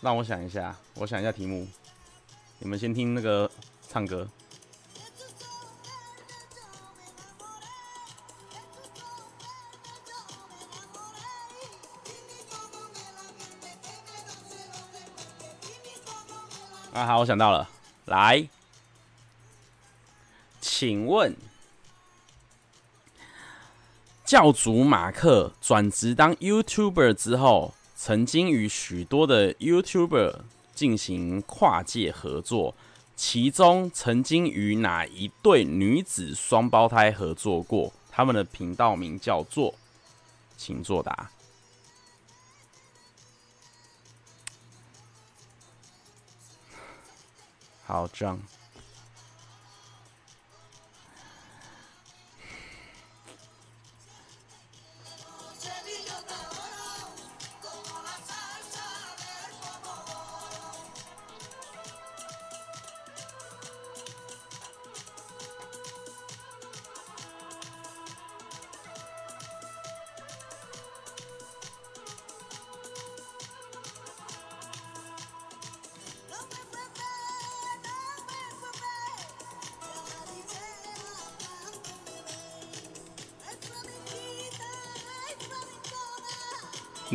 [0.01, 1.67] 让我想一下，我想一下题目。
[2.59, 3.49] 你们先听那个
[3.89, 4.27] 唱歌。
[16.93, 17.69] 啊，好，我想到了，
[18.05, 18.47] 来。
[20.59, 21.35] 请问，
[24.25, 30.39] 教主马克转职当 YouTuber 之后，曾经与许多的 YouTuber
[30.73, 32.73] 进行跨界合作，
[33.17, 37.91] 其中曾经与哪一对女子双胞胎合作过？
[38.09, 39.75] 他们的频道名叫做，
[40.55, 41.29] 请作答。
[47.83, 48.39] 好，这样。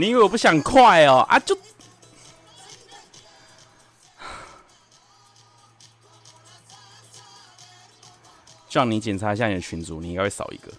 [0.04, 1.20] 你以为我不想快哦？
[1.30, 1.56] 啊，就
[8.68, 10.70] 叫你检查一下你的群主，你应该会少一个。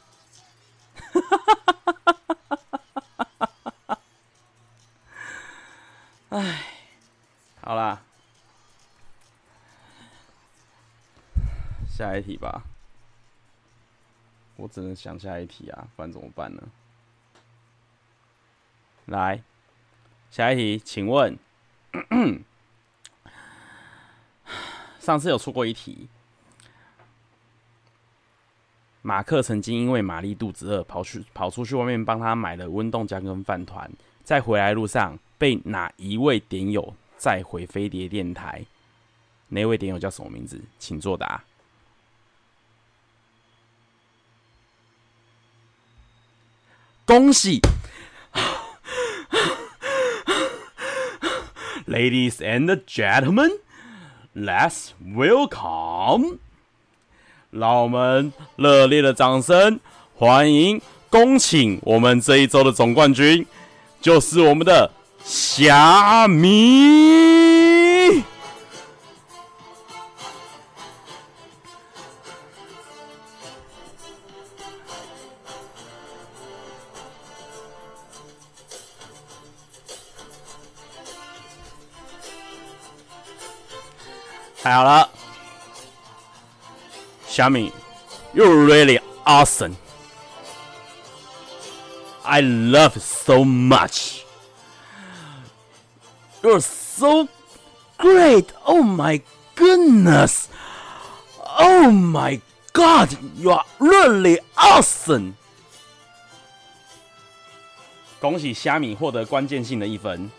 [6.30, 6.61] 哎，
[7.61, 8.03] 好啦，
[11.97, 12.61] 下一题吧。
[14.57, 16.61] 我只能想下一题啊，不然怎么办呢？
[19.06, 19.43] 来，
[20.32, 21.38] 下一题，请问，
[24.99, 26.08] 上次有出过一题，
[29.03, 33.91] 马克曾经因为玛丽肚子饿，跑去跑出去外面帮他买了温冻浆跟饭团，
[34.24, 38.66] 在回来路上被哪一位点友载回飞碟电台？
[39.49, 40.60] 哪位点友叫什么名字？
[40.80, 41.43] 请作答。
[47.06, 47.62] 恭喜
[51.88, 53.52] ！Ladies and gentlemen,
[54.36, 56.40] let's welcome！
[57.52, 59.80] 让我们热烈的掌声
[60.16, 63.46] 欢迎，恭请我们这一周的总冠军，
[64.02, 64.92] 就是我们的
[65.24, 67.35] 虾米。
[84.66, 85.07] 太好了，
[87.28, 87.72] 虾米
[88.34, 89.76] ，You're really awesome.
[92.24, 94.24] I love so much.
[96.41, 97.28] You're so
[97.99, 98.47] great.
[98.63, 99.22] Oh my
[99.55, 100.47] goodness.
[101.59, 102.41] Oh my
[102.74, 103.16] god.
[103.38, 105.34] You're really awesome.
[108.20, 110.32] 恭喜虾米获得关键性的一分，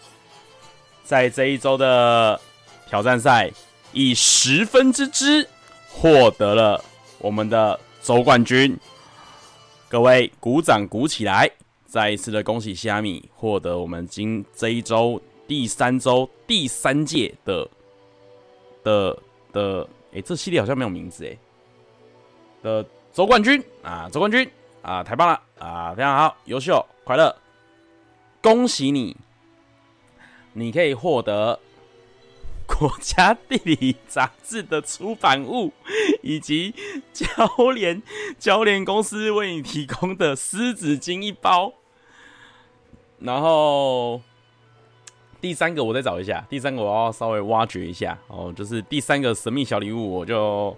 [1.05, 2.41] 在这一周的
[2.89, 3.53] 挑战赛。
[3.97, 5.49] 以十分之之
[5.89, 6.85] 获得了
[7.17, 8.79] 我们的周冠军。
[9.89, 11.51] 各位鼓掌鼓起来！
[11.87, 15.19] 再一次的恭喜虾米获得我们今这一周
[15.49, 17.67] 第三周第三届的
[18.85, 19.19] 的
[19.51, 21.39] 的，哎、这系列好像没有名字哎。
[22.63, 22.85] 的
[23.15, 24.47] 周冠军啊，周冠军
[24.83, 27.35] 啊，太棒了啊，非常好，优秀，快乐，
[28.43, 29.17] 恭喜你！
[30.53, 31.59] 你可以获得
[32.67, 35.73] 国家地理杂志的出版物，
[36.23, 36.75] 以及
[37.12, 38.03] 交联
[38.39, 41.73] 交联公司为你提供的湿纸巾一包。
[43.19, 44.21] 然后
[45.41, 50.77] 第三个我再找一下，第三个我要稍微挖掘一下哦，就是第三个神秘小礼物，我就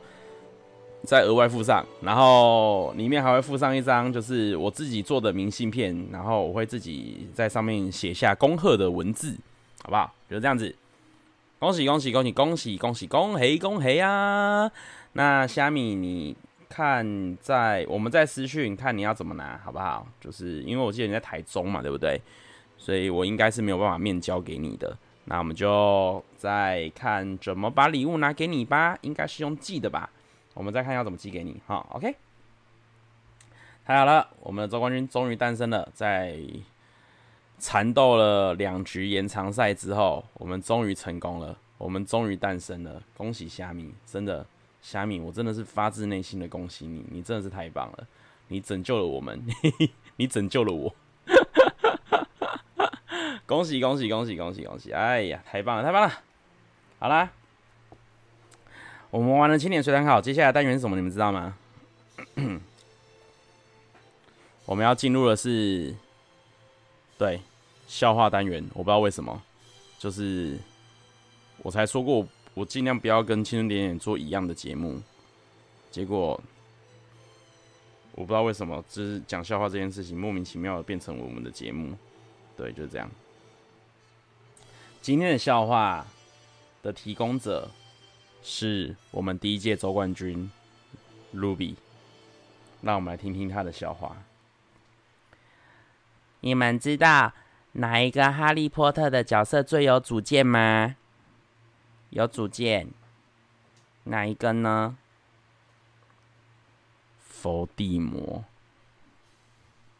[1.03, 1.85] 再额外附上。
[2.01, 9.37] 然后里面还会附上一张，就是我自己做的明信片，然后我会自己在上面写下恭贺的文字，
[9.83, 10.15] 好不好？
[10.31, 10.73] 就这样子，
[11.59, 14.71] 恭喜恭喜恭喜恭喜恭喜恭喜恭喜啊！
[15.13, 16.37] 那虾米你。
[16.71, 20.07] 看在我们在私讯看你要怎么拿好不好？
[20.21, 22.21] 就是因为我记得你在台中嘛，对不对？
[22.77, 24.95] 所以我应该是没有办法面交给你的。
[25.25, 30.11] 那我们就再看怎么把礼物拿给你吧，应该是用寄的吧？
[30.53, 31.85] 我们再看要怎么寄给你哈。
[31.93, 32.15] OK，
[33.87, 35.91] 太好了，我们的周冠军终于诞生了。
[35.95, 36.39] 在
[37.59, 44.47] 缠斗了两局延长赛之后，我们终于成功了，我们终于诞生了，恭喜虾米，真的。
[44.81, 48.07] 虾米，我真的是发自内心的恭喜你，你真的是太棒了，
[48.47, 49.45] 你拯救了我们，
[50.17, 50.95] 你拯救了我，
[53.45, 54.93] 恭喜恭喜恭喜恭喜恭喜！
[54.93, 56.13] 哎呀，太棒了太棒了！
[57.01, 57.29] 好啦，
[59.11, 60.95] 我们玩了青年随堂考，接下来单元是什么？
[60.95, 61.57] 你们知道吗？
[64.65, 65.93] 我们要进入的是
[67.19, 67.43] 对
[67.89, 69.43] 笑话单元，我不知道为什么，
[69.99, 70.57] 就是
[71.65, 72.25] 我才说过。
[72.55, 75.01] 我尽量不要跟青春点点做一样的节目，
[75.93, 76.41] 结果
[78.11, 81.97] 我不知道为什么，就是讲笑话这件事情莫名其妙的变成我们的节目，
[82.57, 83.09] 对，就是这样。
[85.01, 86.05] 今天的笑话
[86.83, 87.71] 的提供者
[88.43, 90.51] 是我们第一届周冠军
[91.33, 91.77] Ruby，
[92.83, 94.17] 让我们来听听他的笑话。
[96.41, 97.33] 你们知道
[97.73, 100.97] 哪一个哈利波特的角色最有主见吗？
[102.11, 102.89] 有主见，
[104.05, 104.97] 哪一个呢？
[107.21, 108.45] 伏地魔，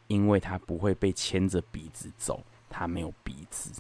[0.09, 3.71] 因为他不会被牵着鼻子走，他没有鼻子。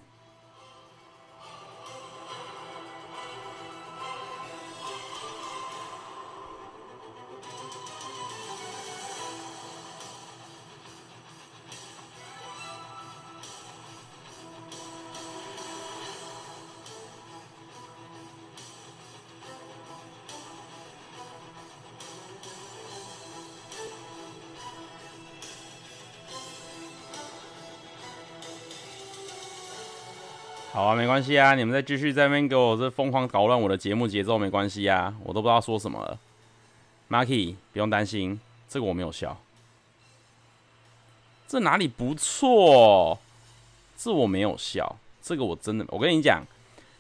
[30.99, 36.19] 没关系啊，你们再继续在那边给我这疯狂搞乱我的节目节奏，没关系啊，我都不知道说什么了。
[37.09, 39.41] Marky，不用担心，这个我没有笑。
[41.47, 43.17] 这哪里不错？
[43.97, 46.43] 这我没有笑，这个我真的，我跟你讲，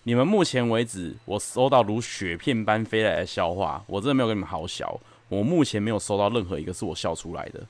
[0.04, 5.00] 你们目前为止我收到如雪片般飞来的笑话，我真的没有跟你们好笑。
[5.28, 7.66] 我目前没有收到任何一个是我笑出来的，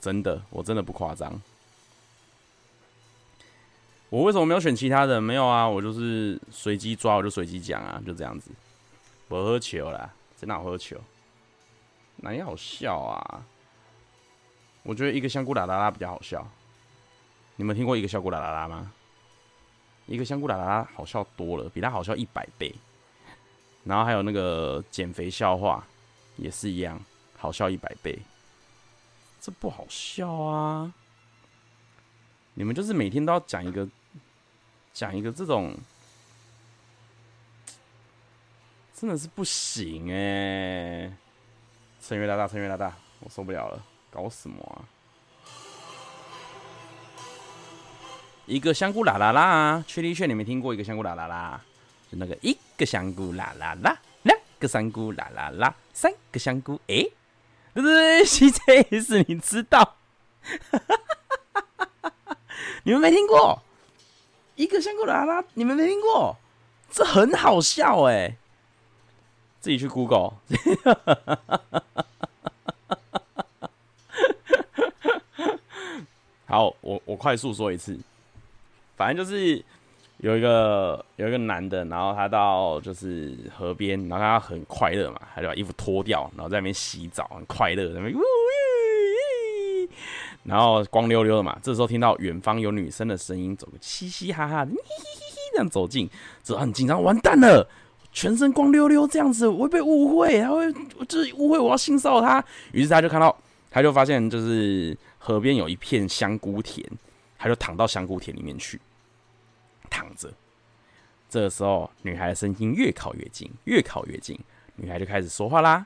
[0.00, 1.42] 真的，我真的不夸张。
[4.10, 5.20] 我为什么没有选其他的？
[5.20, 8.50] 没有啊，我就是随机抓，我就随机讲啊，就这样子。
[9.28, 10.98] 不喝球啦，在哪喝球？
[12.16, 13.44] 哪里好笑啊？
[14.82, 16.50] 我觉得一个香菇啦啦啦比较好笑。
[17.56, 18.90] 你们听过一个香菇啦啦啦吗？
[20.06, 22.74] 一个香菇啦啦啦好笑多了，比它好笑一百倍。
[23.84, 25.84] 然后还有那个减肥笑话，
[26.36, 26.98] 也是一样，
[27.36, 28.18] 好笑一百倍。
[29.38, 30.94] 这不好笑啊！
[32.54, 33.86] 你们就是每天都要讲一个。
[34.98, 35.72] 讲一个这种
[38.92, 41.12] 真的是不行哎、欸！
[42.02, 43.80] 趁热打大，趁热打大，我受不了了，
[44.10, 44.82] 搞什么啊？
[48.46, 51.64] 一个香菇啦啦啦，确定确你没听过一个香菇啦啦啦？
[52.10, 57.06] 就那个一个香菇啦啦啦，两个香菇啦啦啦，三个香菇哎，
[57.72, 59.96] 对对对，CJS 你知道？
[62.82, 63.62] 你们没听过？
[64.58, 66.36] 一个香菇啦啦，你们没听过？
[66.90, 68.36] 这很好笑哎、
[69.60, 70.32] 自己去 Google。
[76.46, 77.96] 好，我我快速说一次，
[78.96, 79.64] 反正就是
[80.16, 88.18] 有一个有一个男的，然后他到就是河边，然后他很快乐嘛，他就把衣服脱掉，然后在那边洗澡，很快乐，那边呜，
[90.48, 91.58] 然后光溜溜的嘛。
[91.62, 96.08] 这时候听到远方有女生的声音，走个嘻嘻哈哈的，嘿嘿嘿嘿，这样走近，
[96.42, 97.68] 之后很紧张，完蛋了，
[98.12, 100.72] 全身光溜溜这样子，我会被误会，他会
[101.06, 102.44] 就是误会我要性骚扰他。
[102.72, 103.36] 于是他就看到，
[103.70, 106.84] 他就发现就是河边有一片香菇田，
[107.38, 108.80] 他就躺到香菇田里面去，
[109.90, 110.32] 躺着。
[111.30, 114.38] 这时候，女孩的声音越靠越近，越靠越近。
[114.76, 115.84] 女孩就开始说话啦：“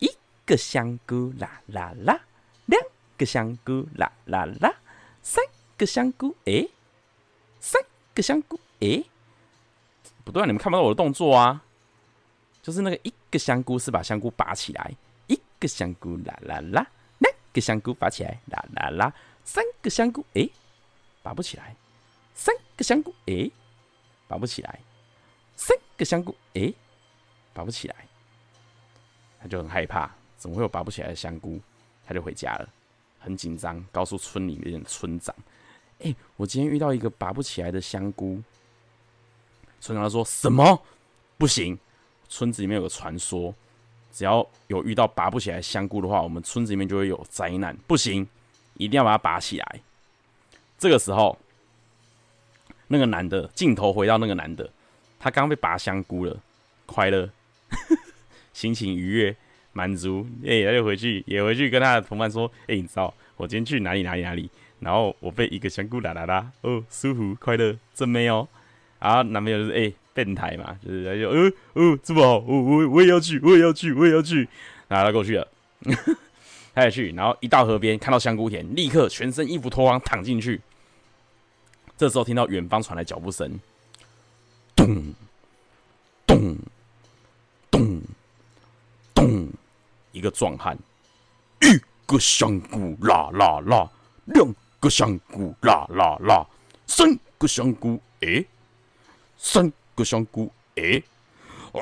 [0.00, 0.08] 一
[0.46, 2.18] 个香菇啦啦啦，
[2.64, 2.80] 两
[3.16, 4.74] 个香菇啦啦啦，
[5.22, 5.44] 三
[5.76, 6.70] 个香菇诶，
[7.60, 7.82] 三
[8.14, 9.04] 个香菇诶，
[10.24, 11.62] 不对啊，你们看不到我的动作啊！
[12.62, 14.92] 就是那个一个香菇是把香菇拔起来，
[15.26, 16.86] 一个香菇啦啦啦，
[17.18, 20.50] 两个香菇拔起来啦啦啦，三个香菇诶，
[21.22, 21.74] 拔不起来，
[22.34, 23.50] 三个香菇诶。”
[24.26, 24.80] 拔不起来，
[25.54, 26.74] 三个香菇，诶、
[27.52, 27.94] 拔不起来，
[29.38, 31.60] 他就很害怕，怎么会有拔不起来的香菇？
[32.06, 32.68] 他就回家了，
[33.24, 35.34] 很紧张，告诉村里面的村长
[36.00, 38.42] ：“诶、欸，我今天遇到一个拔不起来的香菇。”
[39.80, 40.80] 村长说什么？
[41.38, 41.78] 不行，
[42.28, 43.54] 村子里面有个传说，
[44.12, 48.28] 只要有遇到拔不起来香菇的话，我们村子里面就会有灾难，不行，
[48.74, 49.80] 一定要把它拔起来。
[50.78, 51.38] 这个时候。
[52.86, 54.70] 那个男的镜头回到那个男的，
[55.18, 56.38] 他刚被拔香菇了，
[56.84, 57.28] 快乐，
[58.52, 59.34] 心情愉悦，
[59.74, 64.48] 满足，哎、欸，他就回去也回去跟他的同伴说，哎、欸，你知道我今天去哪里哪里哪里，
[64.80, 68.48] 然后我被一个香菇啦啦啦，哦，舒服快乐，真美哦，
[68.98, 74.48] 然后男朋友就是哎、欸、变态嘛，就是他就呃哦这么好，我我我也要去，我也要去，我也要去，
[74.88, 75.48] 然后他过去了，
[76.74, 80.60] 他也去，然后一到河边看到香菇田，立刻全身衣服脱光躺进去。
[81.96, 83.60] 这时候听到远方传来脚步声，
[84.74, 85.14] 咚
[86.26, 86.56] 咚
[87.70, 88.02] 咚
[89.14, 89.48] 咚，
[90.14, 90.78] 一个壮汉，
[91.60, 93.90] 一个香菇啦啦啦，
[94.26, 96.46] 两个香菇啦啦啦，
[96.86, 98.46] 三个香菇诶，
[99.36, 101.02] 三个香菇诶，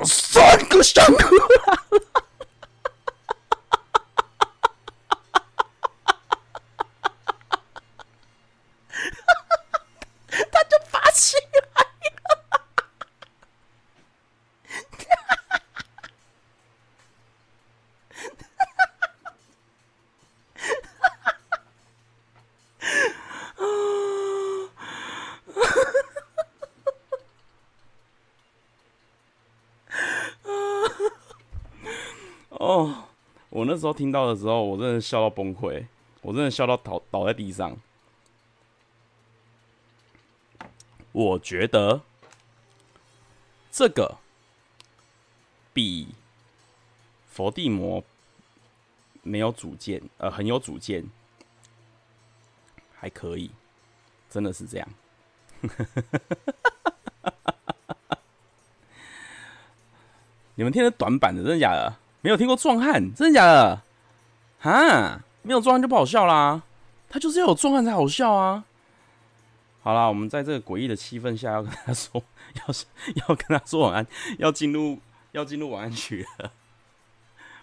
[0.03, 1.35] 三个香菇。
[1.35, 1.79] 啦啦。
[32.63, 33.09] 哦，
[33.49, 35.83] 我那时候听到的时候，我真的笑到崩溃，
[36.21, 37.75] 我真的笑到倒倒在地上。
[41.11, 41.99] 我觉得
[43.71, 44.19] 这个
[45.73, 46.09] 比
[47.27, 48.03] 佛地魔
[49.23, 51.03] 没有主见，呃，很有主见，
[52.93, 53.49] 还可以，
[54.29, 54.87] 真的是这样。
[60.53, 62.02] 你们听的短版的，真的假的？
[62.23, 63.81] 没有听过壮汉，真的假的？
[64.61, 66.63] 哈，没有壮汉就不好笑啦。
[67.09, 68.63] 他就是要有壮汉才好笑啊。
[69.81, 72.23] 好啦，我们在这个诡异的气氛下，要跟他说，
[72.55, 72.63] 要
[73.27, 74.07] 要跟他说晚安，
[74.39, 74.97] 要进入
[75.33, 76.51] 要进入晚安曲了。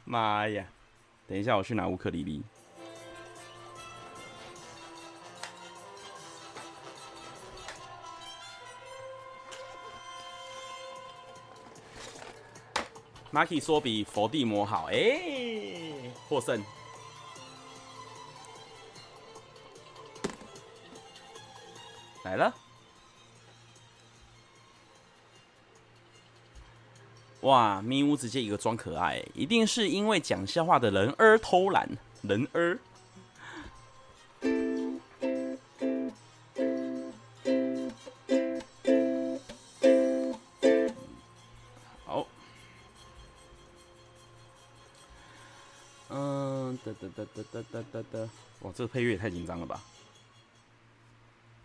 [0.04, 0.66] 妈呀！
[1.26, 2.42] 等一下，我去拿乌克丽丽。
[13.32, 16.62] Maki 说比佛地魔好，哎、欸，获胜。
[22.24, 22.54] 来了。
[27.42, 31.88] 哇，咪屋直接一个装可爱，一定是因为讲笑话的人儿偷懒，
[32.22, 32.78] 人儿。
[48.80, 49.78] 这个配乐也太紧张了吧！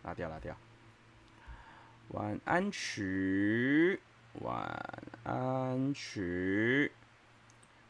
[0.04, 0.54] 拉掉，拉掉。
[2.10, 3.98] 晚安曲，
[4.42, 4.68] 晚
[5.24, 6.92] 安曲，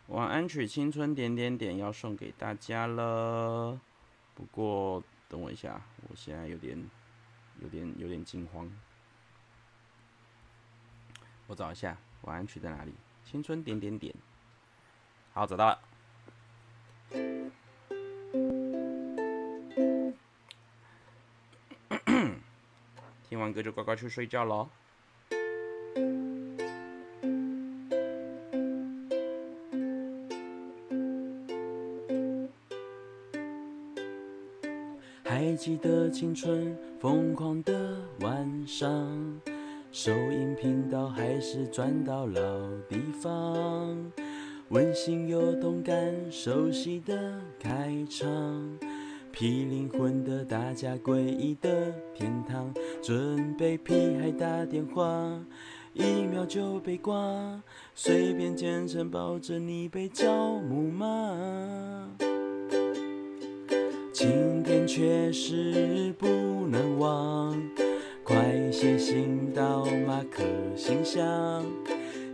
[0.10, 3.82] 晚安曲，青春点点点要送给大家了。
[4.36, 6.78] 不过等我一下，我现在有点、
[7.62, 8.72] 有点、有点惊慌。
[11.48, 12.94] 我找一下晚安曲在哪里？
[13.24, 14.14] 青春点点点。
[15.34, 15.80] 好，找到了。
[23.28, 24.68] 听完歌就乖乖去睡觉喽。
[35.24, 39.42] 还记得青春疯狂的晚上，
[39.92, 42.42] 收音频道还是转到老
[42.88, 44.12] 地方，
[44.70, 48.78] 温馨又动感，熟悉的开场。
[49.36, 55.04] 披灵魂的大家，诡异的天堂，准备屁孩打电话，
[55.92, 57.62] 一秒就被挂，
[57.94, 62.08] 随便简称抱着你被叫木马。
[64.14, 66.28] 今天确实不
[66.70, 67.62] 能忘，
[68.24, 70.44] 快写信到马克
[70.78, 71.66] 信箱。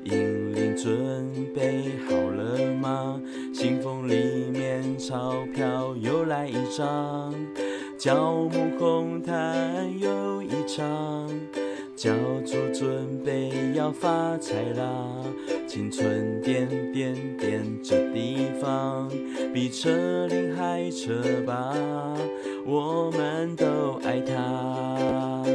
[0.03, 3.21] 银铃准备好了吗？
[3.53, 7.33] 信封里面钞票又来一张，
[7.97, 11.29] 教母红毯又一场。
[11.95, 12.11] 教
[12.43, 15.23] 主准备要发财啦！
[15.67, 19.07] 青春点点点，这地方
[19.53, 21.75] 比车龄还车吧，
[22.65, 25.45] 我们都爱它。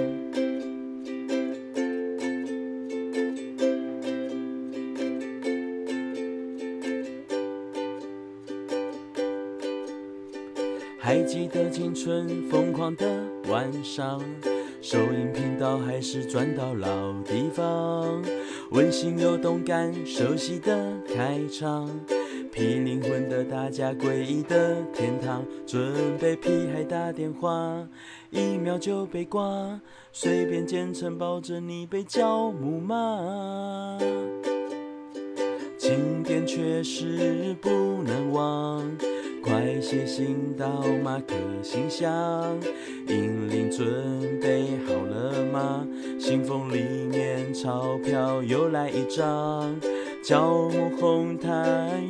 [12.06, 13.04] 春疯狂的
[13.48, 14.22] 晚上。
[14.80, 18.22] 收音频道还是转到老地方，
[18.70, 21.90] 温馨又动感，熟悉的开场，
[22.52, 27.84] 披灵魂的大家，诡异的天堂，准备屁孩打电话，
[28.30, 29.80] 一秒就被挂，
[30.12, 33.98] 随便简称抱着你被叫木马，
[35.76, 37.68] 经典确实不
[38.04, 38.96] 能忘。
[39.47, 42.59] 快写信到马克信箱，
[43.06, 43.86] 英灵准
[44.40, 45.86] 备好了吗？
[46.18, 49.73] 信封里面钞票又来一张，
[50.20, 51.52] 教母红毯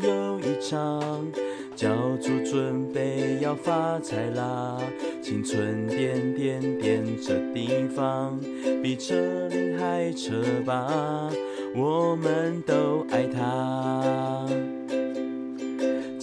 [0.02, 1.30] 又一场，
[1.74, 4.78] 教主准备要发财啦！
[5.20, 8.40] 青春点点点，这地方
[8.82, 9.14] 比车
[9.48, 11.30] 龄还车吧，
[11.74, 14.46] 我们都爱它。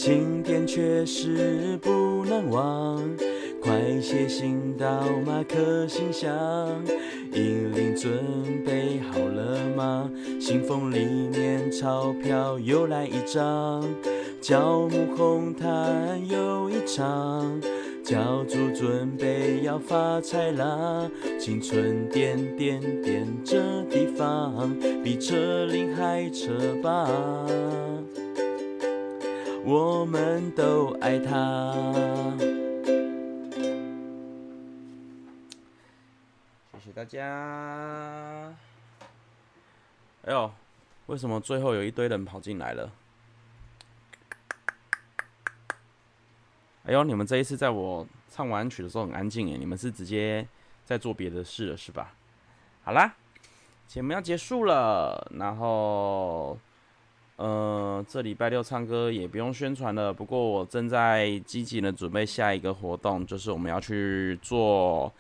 [0.06, 3.02] 今天确实不能忘，
[3.62, 6.30] 快写信到马克信箱。
[7.32, 8.12] 英灵准
[8.66, 10.12] 备好了吗？
[10.42, 13.82] 信封里面钞票又来一张，
[14.42, 15.72] 教母红毯
[16.28, 17.62] 又一场，
[18.04, 21.10] 教主准备要发财啦！
[21.40, 24.70] 青春点点点，这地方
[25.02, 26.52] 比车龄还车
[26.84, 27.08] 吧。
[29.66, 31.74] 我们都爱他。
[36.74, 38.54] 谢谢大家。
[40.26, 40.52] 哎呦，
[41.06, 42.92] 为什么最后有一堆人跑进来了？
[46.84, 50.46] 哎呦，你们这一次在我唱完曲的时候很安静耶，你们是直接
[50.84, 52.14] 在做别的事了是吧？
[52.84, 53.16] 好啦，
[53.88, 56.60] 节目要结束了，然后。
[57.36, 60.14] 呃，这礼拜六唱歌也不用宣传了。
[60.14, 65.12] 不过我正在积极的准备下一个活动，就是我们要去做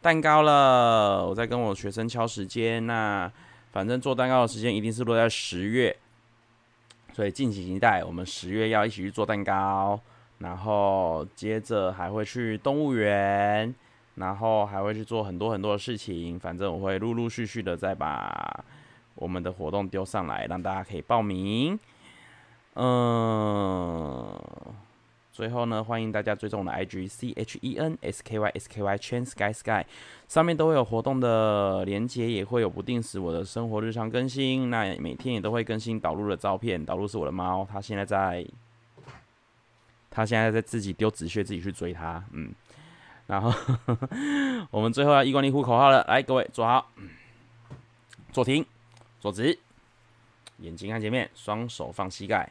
[0.00, 1.26] 蛋糕了。
[1.26, 3.30] 我在跟我学生敲时间，那
[3.72, 5.94] 反正做蛋糕的时间一定是落在十月，
[7.12, 8.04] 所以敬请期待。
[8.04, 10.00] 我们十月要一起去做蛋糕，
[10.38, 13.74] 然后接着还会去动物园，
[14.14, 16.38] 然后还会去做很多很多的事情。
[16.38, 18.64] 反正我会陆陆续续的再把。
[19.16, 21.78] 我们的活动丢上来，让大家可以报名。
[22.74, 24.38] 嗯，
[25.32, 29.86] 最后呢，欢迎大家追踪我的 IG C H E N S K Y S K Y Chen Sky Sky，
[30.28, 34.68] 上面都会有活动的连接，也会有不定时我的生活日常更新。
[34.68, 38.46] 那每天也都会更新导入的照片，导入是我的猫，它现在在，
[40.10, 42.22] 它现在在自己丢纸屑，自己去追它。
[42.32, 42.52] 嗯，
[43.26, 43.50] 然后
[44.70, 46.90] 我们最后要一关一呼口号了，来，各位坐好，
[48.32, 48.62] 坐停。
[49.26, 49.58] 坐直，
[50.58, 52.48] 眼睛看前面，双手放膝盖。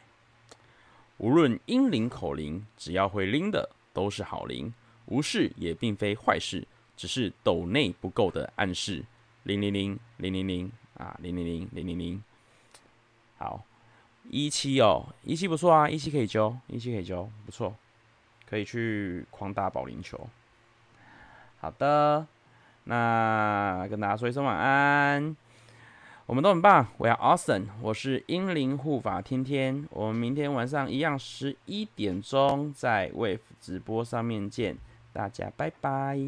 [1.16, 4.74] 无论英灵口灵，只要会拎的都是好灵。
[5.06, 9.02] 无事也并非坏事，只是斗内不够的暗示。
[9.44, 12.22] 零零零零零零啊，零零零零零零。
[13.38, 13.64] 好，
[14.28, 17.74] 一七哦，一七不错啊，一七可以揪，一七可以揪，不错，
[18.46, 20.28] 可以去狂打保龄球。
[21.58, 22.26] 好的，
[22.84, 25.34] 那跟大家说一声晚安。
[26.26, 27.66] 我们都很棒，We are awesome。
[27.80, 34.76] 我是英灵护法天天，我们明天晚上一样十一点钟在 Wave 直播上面见，
[35.12, 36.18] 大家拜拜。